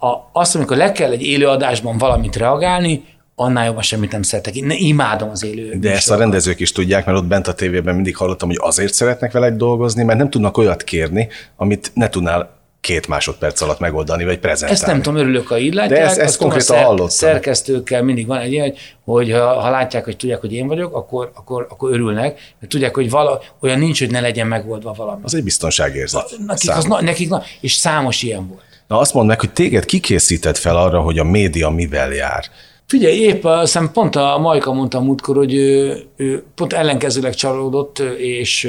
[0.06, 3.04] a, azt, amikor le kell egy élőadásban valamit reagálni,
[3.34, 4.56] annál jobban semmit nem szeretek.
[4.56, 5.78] Én imádom az élő.
[5.78, 8.94] De ezt a rendezők is tudják, mert ott bent a tévében mindig hallottam, hogy azért
[8.94, 14.24] szeretnek vele dolgozni, mert nem tudnak olyat kérni, amit ne tudnál két másodperc alatt megoldani,
[14.24, 14.74] vagy prezentálni.
[14.74, 16.00] Ezt nem tudom, örülök, ha így látják.
[16.00, 17.08] De ezt, ezt konkrétan szer- hallottam.
[17.08, 21.30] Szerkesztőkkel mindig van egy ilyen, hogy ha, ha látják, hogy tudják, hogy én vagyok, akkor,
[21.34, 25.20] akkor, akkor örülnek, mert tudják, hogy vala, olyan nincs, hogy ne legyen megoldva valami.
[25.24, 26.34] Az egy biztonságérzet.
[26.46, 28.62] Nekik, az, nekik, na, és számos ilyen volt.
[28.86, 32.44] Na azt mondd meg, hogy téged kikészített fel arra, hogy a média mivel jár.
[32.92, 38.68] Figyelj, épp azt pont a Majka mondta múltkor, hogy ő, ő pont ellenkezőleg csalódott, és,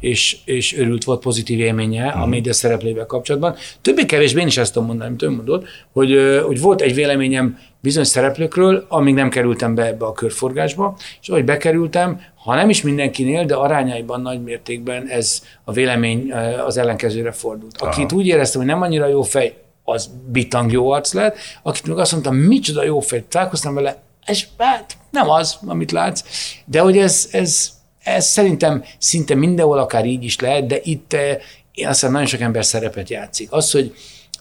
[0.00, 2.28] és, és örült volt pozitív élménye a mhm.
[2.28, 3.54] média szereplővel kapcsolatban.
[3.82, 8.08] Többé-kevésbé én is ezt tudom mondani, amit ő mondott, hogy, hogy volt egy véleményem bizonyos
[8.08, 13.44] szereplőkről, amíg nem kerültem be ebbe a körforgásba, és ahogy bekerültem, ha nem is mindenkinél,
[13.44, 16.32] de arányaiban nagy mértékben ez a vélemény
[16.66, 17.76] az ellenkezőre fordult.
[17.80, 18.20] Akit Aha.
[18.20, 19.54] úgy éreztem, hogy nem annyira jó fej,
[19.88, 24.46] az bitang jó arc lett, akit meg azt mondtam, micsoda jó fej, találkoztam vele, és
[24.58, 26.24] hát nem az, amit látsz,
[26.64, 27.70] de hogy ez, ez,
[28.02, 31.36] ez szerintem szinte mindenhol akár így is lehet, de itt eh,
[31.72, 33.52] én azt hiszem, nagyon sok ember szerepet játszik.
[33.52, 33.94] Az, hogy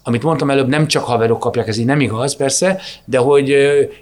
[0.07, 3.51] amit mondtam előbb, nem csak haverok kapják, ez így nem igaz, persze, de hogy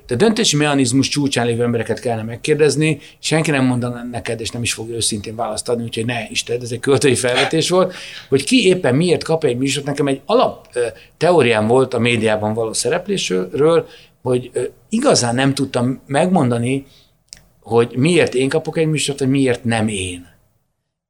[0.08, 4.74] a döntési mechanizmus csúcsán lévő embereket kellene megkérdezni, senki nem mondaná neked, és nem is
[4.74, 7.94] fog őszintén választ adni, úgyhogy ne is tedd, ez egy költői felvetés volt,
[8.30, 9.86] hogy ki éppen miért kap egy műsort.
[9.86, 10.68] Nekem egy alap
[11.18, 13.88] teóriám volt a médiában való szereplésről,
[14.22, 14.52] hogy
[14.90, 16.86] igazán nem tudtam megmondani,
[17.62, 20.34] hogy miért én kapok egy műsort, vagy miért nem én.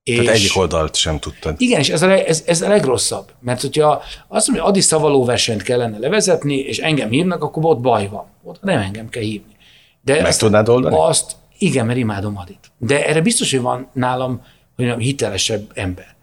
[0.09, 1.55] És Tehát egyik oldalt sem tudtad.
[1.57, 3.31] Igen, és ez a, ez, ez a legrosszabb.
[3.39, 7.79] Mert hogyha azt mondja, hogy Adi szavaló versenyt kellene levezetni, és engem hívnak, akkor ott
[7.79, 8.25] baj van.
[8.43, 9.55] Ott nem engem kell hívni.
[10.01, 10.95] De Meg azt, tudnád oldani?
[10.99, 12.71] Azt, igen, mert imádom Adit.
[12.77, 14.41] De erre biztos, hogy van nálam
[14.75, 16.15] hogy mondjam, hitelesebb ember.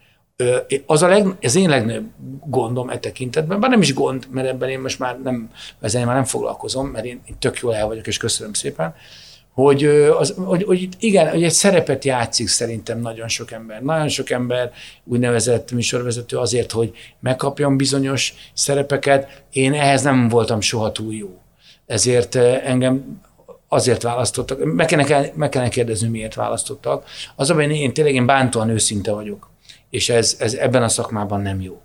[0.87, 2.11] Az a leg, ez én legnagyobb
[2.47, 6.07] gondom e tekintetben, bár nem is gond, mert ebben én most már nem, ezzel én
[6.07, 8.95] már nem foglalkozom, mert én, én tök jól el vagyok, és köszönöm szépen,
[9.53, 9.85] hogy,
[10.19, 13.83] az, hogy, hogy igen, hogy egy szerepet játszik szerintem nagyon sok ember.
[13.83, 14.73] Nagyon sok ember
[15.05, 19.43] úgynevezett műsorvezető azért, hogy megkapjon bizonyos szerepeket.
[19.53, 21.38] Én ehhez nem voltam soha túl jó.
[21.87, 23.21] Ezért engem
[23.69, 24.65] azért választottak.
[24.65, 27.05] Meg kellene, meg kellene kérdezni, miért választottak.
[27.37, 29.51] Az én, én tényleg én bántóan őszinte vagyok.
[29.91, 31.81] És ez, ez ebben a szakmában nem jó.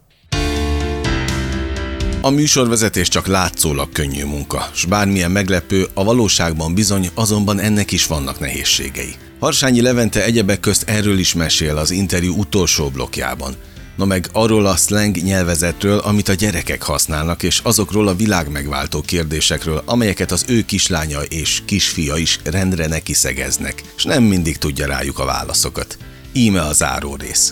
[2.27, 8.05] A műsorvezetés csak látszólag könnyű munka, s bármilyen meglepő, a valóságban bizony azonban ennek is
[8.05, 9.15] vannak nehézségei.
[9.39, 13.55] Harsányi Levente egyebek közt erről is mesél az interjú utolsó blokkjában.
[13.95, 19.01] Na meg arról a slang nyelvezetről, amit a gyerekek használnak, és azokról a világ megváltó
[19.01, 24.87] kérdésekről, amelyeket az ő kislánya és kisfia is rendre neki szegeznek, és nem mindig tudja
[24.87, 25.97] rájuk a válaszokat.
[26.33, 27.51] Íme a záró rész.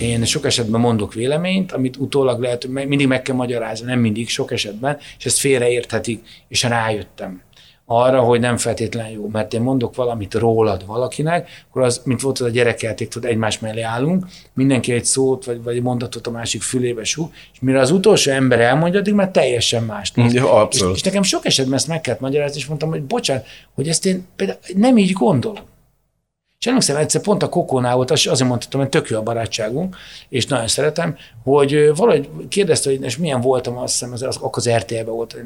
[0.00, 4.28] Én sok esetben mondok véleményt, amit utólag lehet, hogy mindig meg kell magyarázni, nem mindig,
[4.28, 7.42] sok esetben, és ezt félreérthetik, és rájöttem
[7.92, 12.38] arra, hogy nem feltétlen jó, mert én mondok valamit rólad valakinek, akkor az, mint volt
[12.38, 16.62] az a gyerekjáték, tudod, egymás mellé állunk, mindenki egy szót vagy, vagy mondatot a másik
[16.62, 20.12] fülébe sú, és mire az utolsó ember elmondja, addig már teljesen más.
[20.14, 20.94] Ja, abszolút.
[20.94, 24.06] És, és, nekem sok esetben ezt meg kellett magyarázni, és mondtam, hogy bocsánat, hogy ezt
[24.06, 25.64] én például nem így gondolom.
[26.60, 29.96] És emlékszem, egyszer pont a Kokónál volt, azért mondtam, hogy tök jó a barátságunk,
[30.28, 34.70] és nagyon szeretem, hogy valahogy kérdezte, hogy és milyen voltam, azt hiszem, az, akkor az
[34.70, 35.36] RTL-ben volt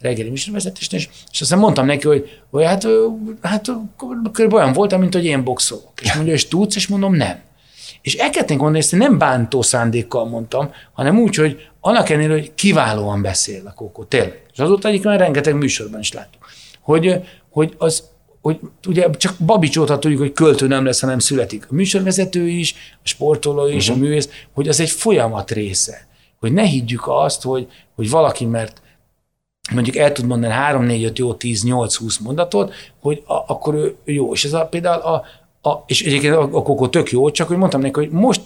[0.00, 2.86] reggeli műsorvezetés, és, és aztán mondtam neki, hogy, hogy hát,
[3.42, 3.70] hát
[4.32, 5.92] körülbelül olyan voltam, mint hogy én boxolok.
[6.02, 7.40] És mondja, és tudsz, és mondom, nem.
[8.02, 13.22] És elkezdték mondani, ezt nem bántó szándékkal mondtam, hanem úgy, hogy annak ellenére, hogy kiválóan
[13.22, 14.42] beszél a Kokó, tényleg.
[14.52, 16.46] És azóta egyik már rengeteg műsorban is láttuk.
[16.80, 18.02] Hogy, hogy az
[18.42, 21.66] hogy ugye csak Babicsóta tudjuk, hogy költő nem lesz, hanem születik.
[21.70, 24.02] A műsorvezető is, a sportoló is, uh-huh.
[24.02, 26.06] a művész, hogy az egy folyamat része.
[26.40, 28.82] Hogy ne higgyük azt, hogy, hogy valaki, mert
[29.72, 33.74] mondjuk el tud mondani 3, 4, 5, jó, 10, 8, 20 mondatot, hogy a, akkor
[33.74, 34.32] ő jó.
[34.32, 35.24] És ez a, például a,
[35.68, 38.40] a, és egyébként a, a kokó tök jó, csak hogy mondtam neki, hogy most,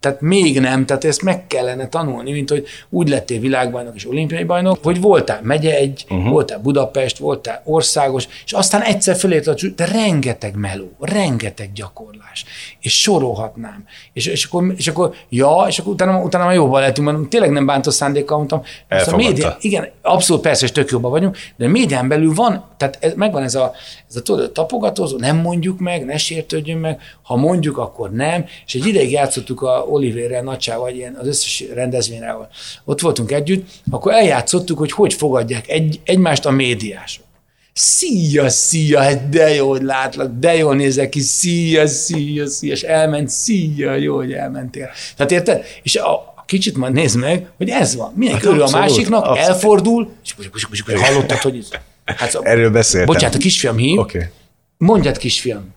[0.00, 4.44] tehát még nem, tehát ezt meg kellene tanulni, mint hogy úgy lettél világbajnok és olimpiai
[4.44, 6.28] bajnok, hogy voltál megye egy, uh-huh.
[6.28, 12.44] voltál Budapest, voltál országos, és aztán egyszer fölért a de rengeteg meló, rengeteg gyakorlás,
[12.80, 13.84] és sorolhatnám.
[14.12, 17.50] És, és, akkor, és akkor, ja, és akkor utána, utána már jobban lehetünk, mondom, tényleg
[17.50, 18.62] nem bántó szándékkal mondtam.
[19.12, 22.98] A média, igen, abszolút persze, és tök jobban vagyunk, de a médián belül van, tehát
[23.00, 23.72] ez, megvan ez a,
[24.08, 26.16] ez a tudod, tapogatózó, nem mondjuk meg, ne
[26.54, 31.26] sértődjön meg, ha mondjuk, akkor nem, és egy ideig játszottuk a Oliverrel, Nacsával, ilyen az
[31.26, 32.48] összes rendezvényel,
[32.84, 37.24] ott voltunk együtt, akkor eljátszottuk, hogy hogy fogadják egy, egymást a médiások.
[37.72, 42.82] Szia, szia, hát de jó, hogy látlak, de jól nézek ki, szia, szia, szia, és
[42.82, 44.90] elment, szia, jó, hogy elmentél.
[45.16, 45.64] Tehát érted?
[45.82, 48.12] És a, kicsit majd nézd meg, hogy ez van.
[48.16, 49.48] Mindenki hát örül a másiknak, abszolút.
[49.48, 50.34] elfordul, és
[51.00, 51.66] hallottad, hogy...
[52.04, 53.14] Hát, szóval- Erről beszéltem.
[53.14, 53.98] Bocsánat, a kisfiam hív.
[53.98, 54.22] Okay.
[54.78, 55.74] Mondjad, kisfiam.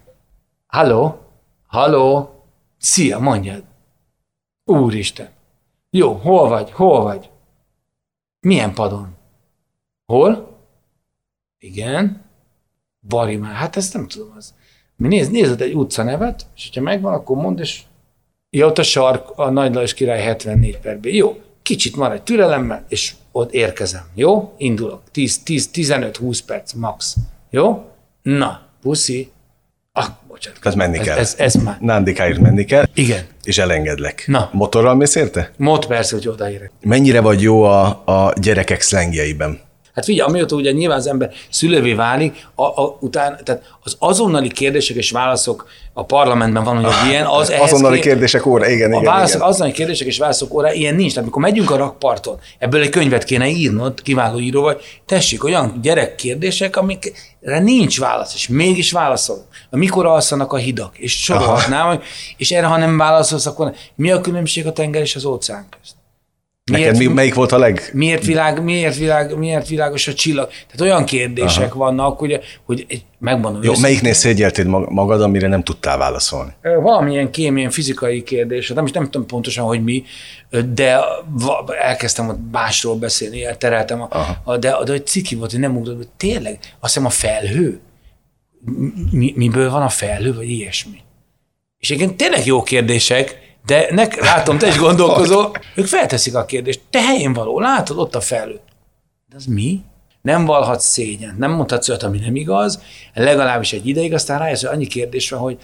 [0.68, 1.20] Halló?
[1.68, 2.30] Halló?
[2.78, 3.64] Szia, mondjad.
[4.66, 5.30] Úristen.
[5.90, 6.72] Jó, hol vagy?
[6.72, 7.30] Hol vagy?
[8.40, 9.16] Milyen padon?
[10.06, 10.58] Hol?
[11.60, 12.26] Igen.
[13.08, 13.54] Barimán.
[13.54, 14.34] Hát ezt nem tudom.
[14.36, 14.54] Az.
[14.96, 17.84] Mi néz, nézed egy utca nevet, és hogyha megvan, akkor mondd, és
[18.50, 21.06] ja, ott a sark, a Nagy Lajos király 74 per B.
[21.06, 24.06] Jó, kicsit maradj türelemmel, és ott érkezem.
[24.16, 24.54] Jó?
[24.58, 25.02] Indulok.
[25.14, 27.18] 10-15-20 perc max.
[27.50, 27.86] Jó?
[28.22, 29.32] Na, puszi.
[30.38, 30.60] Bocsánat.
[30.62, 31.18] Tehát menni kell.
[31.18, 31.78] Ez, ez, ez már.
[31.80, 32.86] Nándikáért menni kell.
[32.94, 33.20] Igen.
[33.44, 34.24] És elengedlek.
[34.28, 34.50] Na.
[34.52, 35.52] Motorral mész érte?
[35.58, 36.72] Mot persze, hogy odaérek.
[36.82, 39.60] Mennyire vagy jó a, a gyerekek szlengjeiben?
[39.98, 44.52] Hát figyelj, amióta ugye nyilván az ember szülővé válik, a, a, után, tehát az azonnali
[44.52, 48.10] kérdések és válaszok a parlamentben van, hogy ah, ilyen, az Azonnali ké...
[48.10, 49.48] kérdések óra, igen, a igen, válaszok, igen.
[49.48, 51.10] Azonnali kérdések és válaszok óra, ilyen nincs.
[51.10, 55.80] Tehát amikor megyünk a rakparton, ebből egy könyvet kéne írnod, kiváló író vagy, tessék, olyan
[55.82, 59.48] gyerek kérdések, amikre nincs válasz, és mégis válaszol.
[59.70, 62.02] Mikor alszanak a hidak, és sorolhatnám,
[62.38, 65.97] és erre, ha nem válaszolsz, akkor mi a különbség a tenger és az óceán közt?
[66.72, 67.90] Miért, Neked melyik volt a leg?
[67.94, 70.48] Miért, világ, miért, világ, miért világos a csillag?
[70.48, 71.78] Tehát olyan kérdések Aha.
[71.78, 73.64] vannak, hogy, hogy egy, megmondom.
[73.64, 76.52] Jó, melyiknél szégyeltéd magad, amire nem tudtál válaszolni?
[76.62, 80.04] Valamilyen kémien fizikai kérdés, nem is nem tudom pontosan, hogy mi,
[80.74, 81.00] de
[81.82, 84.08] elkezdtem ott másról beszélni, eltereltem, a,
[84.44, 87.80] a, de, de egy ciki volt, hogy nem ugrott, tényleg, azt hiszem a felhő,
[89.12, 90.98] mi, miből van a felhő, vagy ilyesmi.
[91.78, 96.82] És igen, tényleg jó kérdések, de nek, látom, te is gondolkozol, ők felteszik a kérdést,
[96.90, 98.60] te helyén való, látod, ott a felő.
[99.30, 99.82] De az mi?
[100.22, 102.82] Nem valhatsz szégyen, nem mondhatsz olyat, ami nem igaz,
[103.14, 105.58] legalábbis egy ideig, aztán rájössz, hogy annyi kérdés van, hogy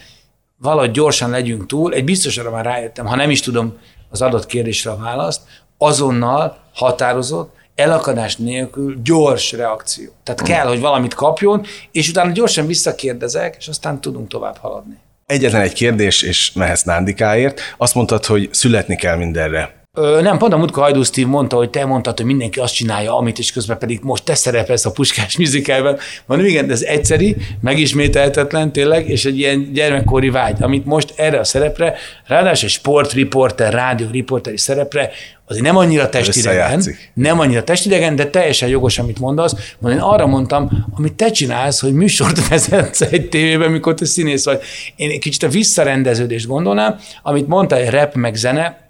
[0.56, 3.78] valahogy gyorsan legyünk túl, egy biztosra már rájöttem, ha nem is tudom
[4.10, 5.42] az adott kérdésre a választ,
[5.78, 10.10] azonnal határozott, elakadás nélkül gyors reakció.
[10.22, 14.98] Tehát kell, hogy valamit kapjon, és utána gyorsan visszakérdezek, és aztán tudunk tovább haladni.
[15.26, 17.60] Egyetlen egy kérdés, és mehetsz Nándikáért.
[17.76, 19.83] Azt mondtad, hogy születni kell mindenre.
[19.96, 23.16] Ö, nem, pont a Mutka Hajdú Steve mondta, hogy te mondtad, hogy mindenki azt csinálja,
[23.16, 25.98] amit, és közben pedig most te szerepelsz a puskás műzikálban.
[26.26, 31.44] Mondom, igen, ez egyszeri, megismételhetetlen tényleg, és egy ilyen gyermekkori vágy, amit most erre a
[31.44, 31.94] szerepre,
[32.26, 34.08] ráadásul egy sportriporter, rádió
[34.54, 35.10] szerepre,
[35.46, 36.82] azért nem annyira testidegen,
[37.14, 39.74] nem annyira testidegen, de teljesen jogos, amit mondasz.
[39.78, 44.44] Mondom, én arra mondtam, amit te csinálsz, hogy műsort vezetsz egy tévében, mikor te színész
[44.44, 44.60] vagy.
[44.96, 48.83] Én egy kicsit a visszarendeződést gondolnám, amit mondta, egy rap meg zene,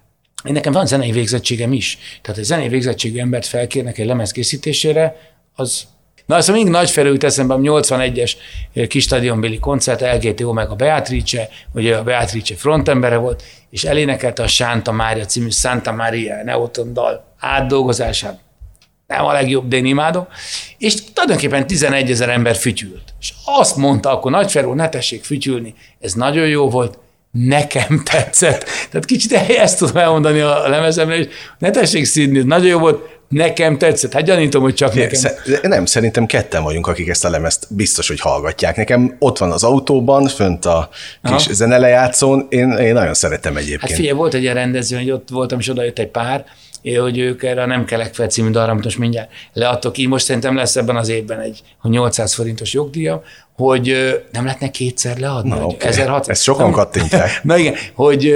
[0.45, 1.99] én nekem van zenei végzettségem is.
[2.23, 5.17] Tehát egy zenei végzettségű embert felkérnek egy lemez készítésére,
[5.55, 5.87] az
[6.27, 8.33] Na, azt még nagy felült eszembe, 81-es
[8.89, 14.47] kis stadionbeli koncert, LGTO meg a Beatrice, ugye a Beatrice frontembere volt, és elénekelte a
[14.47, 18.39] Sánta Mária című Santa Maria Neoton dal átdolgozását.
[19.07, 20.27] Nem a legjobb, de én imádom.
[20.79, 23.15] És tulajdonképpen 11 ezer ember fütyült.
[23.21, 26.99] És azt mondta akkor Nagyferó, ne tessék fütyülni, ez nagyon jó volt,
[27.35, 28.65] nekem tetszett.
[28.91, 31.27] Tehát kicsit ezt tudom elmondani a lemezemre, és
[31.59, 34.13] ne tessék szídni, nagyon jó volt, nekem tetszett.
[34.13, 35.21] Hát gyanítom, hogy csak nekem.
[35.63, 38.77] Nem, szerintem ketten vagyunk, akik ezt a lemezt biztos, hogy hallgatják.
[38.77, 40.89] Nekem ott van az autóban, fönt a
[41.23, 41.53] kis Aha.
[41.53, 43.81] zenelejátszón, én, én nagyon szeretem egyébként.
[43.81, 46.45] Hát figyelj, volt egy ilyen rendező, hogy ott voltam, és oda jött egy pár,
[46.99, 50.09] hogy ők erre a Nem kelek fel című dalra, most mindjárt leadtok így.
[50.09, 53.23] Most szerintem lesz ebben az évben egy 800 forintos jogdíja,
[53.57, 53.97] hogy
[54.33, 55.49] nem lehetne kétszer leadni?
[55.49, 55.89] Na, okay.
[55.89, 56.29] 1600?
[56.29, 57.41] Ezt sokan kattintják.
[57.43, 58.35] Na igen, hogy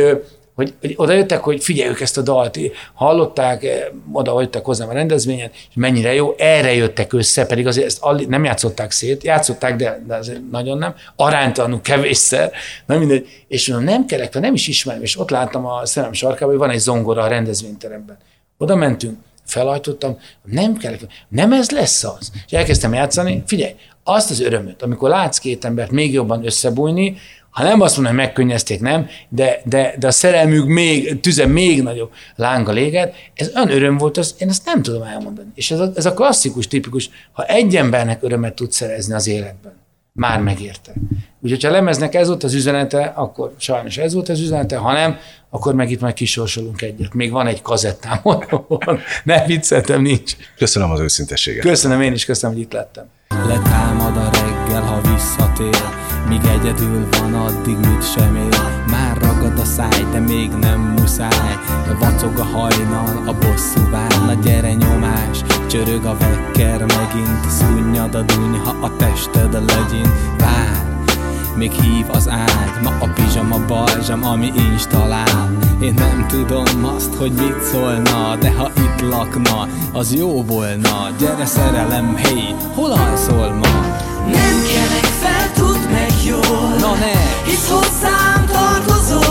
[0.58, 2.58] hogy, hogy oda jöttek, hogy figyeljük ezt a dalt,
[2.94, 3.66] hallották,
[4.12, 8.44] oda jöttek hozzám a rendezvényen, és mennyire jó, erre jöttek össze, pedig azért ezt nem
[8.44, 12.52] játszották szét, játszották, de, de azért nagyon nem, aránytalanul kevésszer,
[12.86, 16.48] nem mindegy, és mondom, nem kellek, nem is ismerem, és ott láttam a szemem sarkában,
[16.48, 18.16] hogy van egy zongora a rendezvényteremben.
[18.56, 20.94] Oda mentünk, felajtottam, nem kell,
[21.28, 22.30] nem ez lesz az.
[22.46, 23.74] És elkezdtem játszani, figyelj,
[24.08, 27.16] azt az örömöt, amikor látsz két embert még jobban összebújni,
[27.50, 31.82] ha nem azt mondom, hogy megkönnyezték, nem, de, de, de a szerelmük még, tüze még
[31.82, 35.48] nagyobb lánga léged, ez olyan öröm volt, az, én ezt nem tudom elmondani.
[35.54, 39.72] És ez a, ez a klasszikus, tipikus, ha egy embernek örömet tud szerezni az életben,
[40.18, 40.92] már megérte.
[41.40, 45.16] Úgyhogy, ha lemeznek ez volt az üzenete, akkor sajnos ez volt az üzenete, ha nem,
[45.50, 47.14] akkor meg itt majd kisorsolunk egyet.
[47.14, 48.98] Még van egy kazettám otthon.
[49.24, 50.36] Ne vicceltem, nincs.
[50.56, 51.62] Köszönöm az őszintességet.
[51.62, 53.04] Köszönöm, én is köszönöm, hogy itt lettem.
[53.46, 55.82] Letámad a reggel, ha visszatér,
[56.28, 58.58] míg egyedül van, addig mit sem ér.
[58.90, 59.18] Már
[59.48, 61.58] ragad a száj, de még nem muszáj.
[62.00, 68.22] Vacog a hajnal, a bosszú vár, na gyere nyomás, csörög a vekker megint, szunnyad a
[68.22, 70.96] dunyha, a tested a legyint, vár
[71.56, 77.32] még hív az ágy Ma a pizsama balzsam, ami installál Én nem tudom azt, hogy
[77.32, 83.68] mit szólna De ha itt lakna, az jó volna Gyere szerelem, hey, hol alszol ma?
[84.26, 87.28] Nem kelek fel, tudd meg jól Na ne!
[87.44, 89.27] Hisz hozzám tartozol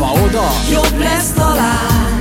[0.00, 0.48] Hova oda?
[0.70, 2.20] Jobb lesz talán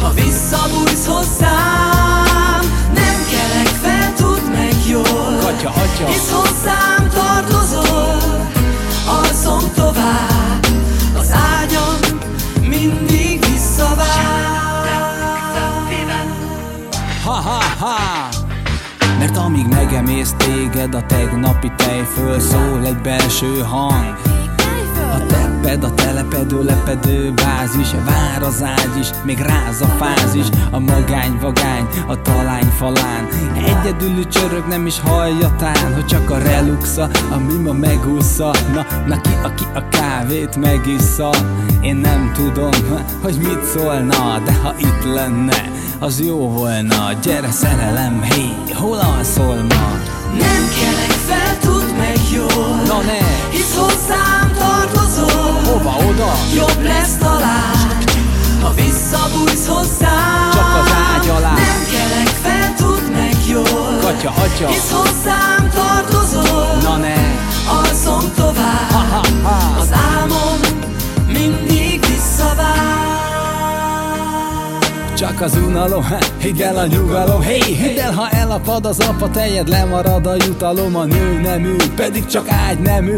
[0.00, 2.60] Ha visszabújsz hozzám.
[2.94, 5.38] Nem kelek fel, tudd meg jól.
[5.40, 6.06] Katya, atya.
[6.06, 8.48] Hisz hozzám tartozol.
[9.06, 10.66] Alszom tovább
[11.18, 12.20] Az ágyam
[12.60, 14.92] mindig visszavár.
[17.24, 18.28] Ha ha ha.
[19.18, 24.24] Mert amíg megemész téged a tegnapi tejföl Szól egy belső hang
[25.14, 30.78] A tepped, a telepedő, lepedő bázis Vár az ágy is, még ráz a fázis A
[30.78, 33.28] magány, vagány, a talány falán.
[33.56, 38.50] Egyedül csörög, nem is hallja tán Hogy csak a reluxa, ami ma megúszza.
[38.74, 41.30] Na, na ki, aki a kávét megissza?
[41.80, 42.70] Én nem tudom,
[43.22, 47.12] hogy mit szólna De ha itt lenne, az jó volna.
[47.22, 49.98] Gyere szerelem, hé, hey, hol alszol ma?
[50.38, 53.48] Nem kelek fel, tudd meg jól Na ne!
[53.50, 54.93] Hisz hozzám tartozol
[55.64, 56.32] Hova oda?
[56.54, 58.02] Jobb lesz talán
[58.62, 60.50] Ha visszabújsz hozzám.
[60.52, 61.52] Csak az ágy alá.
[61.52, 63.98] Nem kelek fel, tudd meg jól.
[64.00, 64.68] Katya, atya.
[64.68, 65.53] Hisz hozzám
[75.24, 76.06] Csak az unalom,
[76.38, 77.42] hidd el a nyugalom.
[77.42, 81.94] Hey, hidd el, ha elapad az apa tejed Lemarad a jutalom, a nő nem ül
[81.94, 83.16] Pedig csak ágy nem ül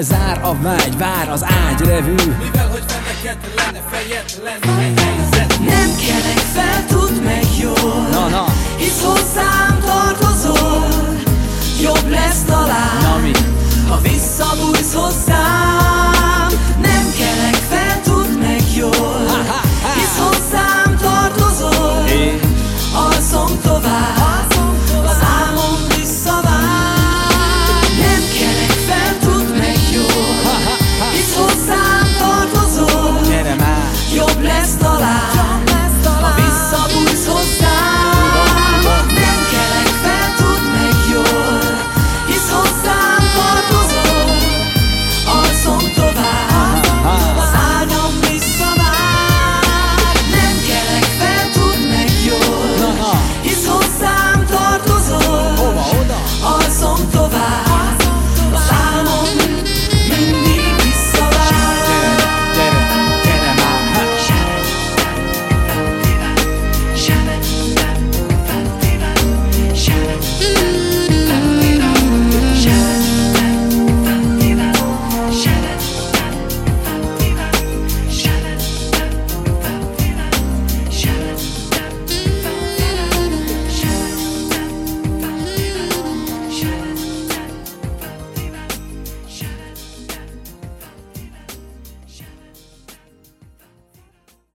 [0.00, 2.14] Zár a vágy, vár az ágy revű.
[2.14, 5.58] Mivel hogy feneketlen, fejetlen helyzet.
[5.58, 8.08] Nem kelek fel, tudd meg jól.
[8.10, 8.44] Na, na,
[8.76, 10.86] Hisz hozzám tartozol.
[11.82, 13.30] Jobb lesz talán na mi?
[13.88, 15.73] Ha visszabújsz hozzám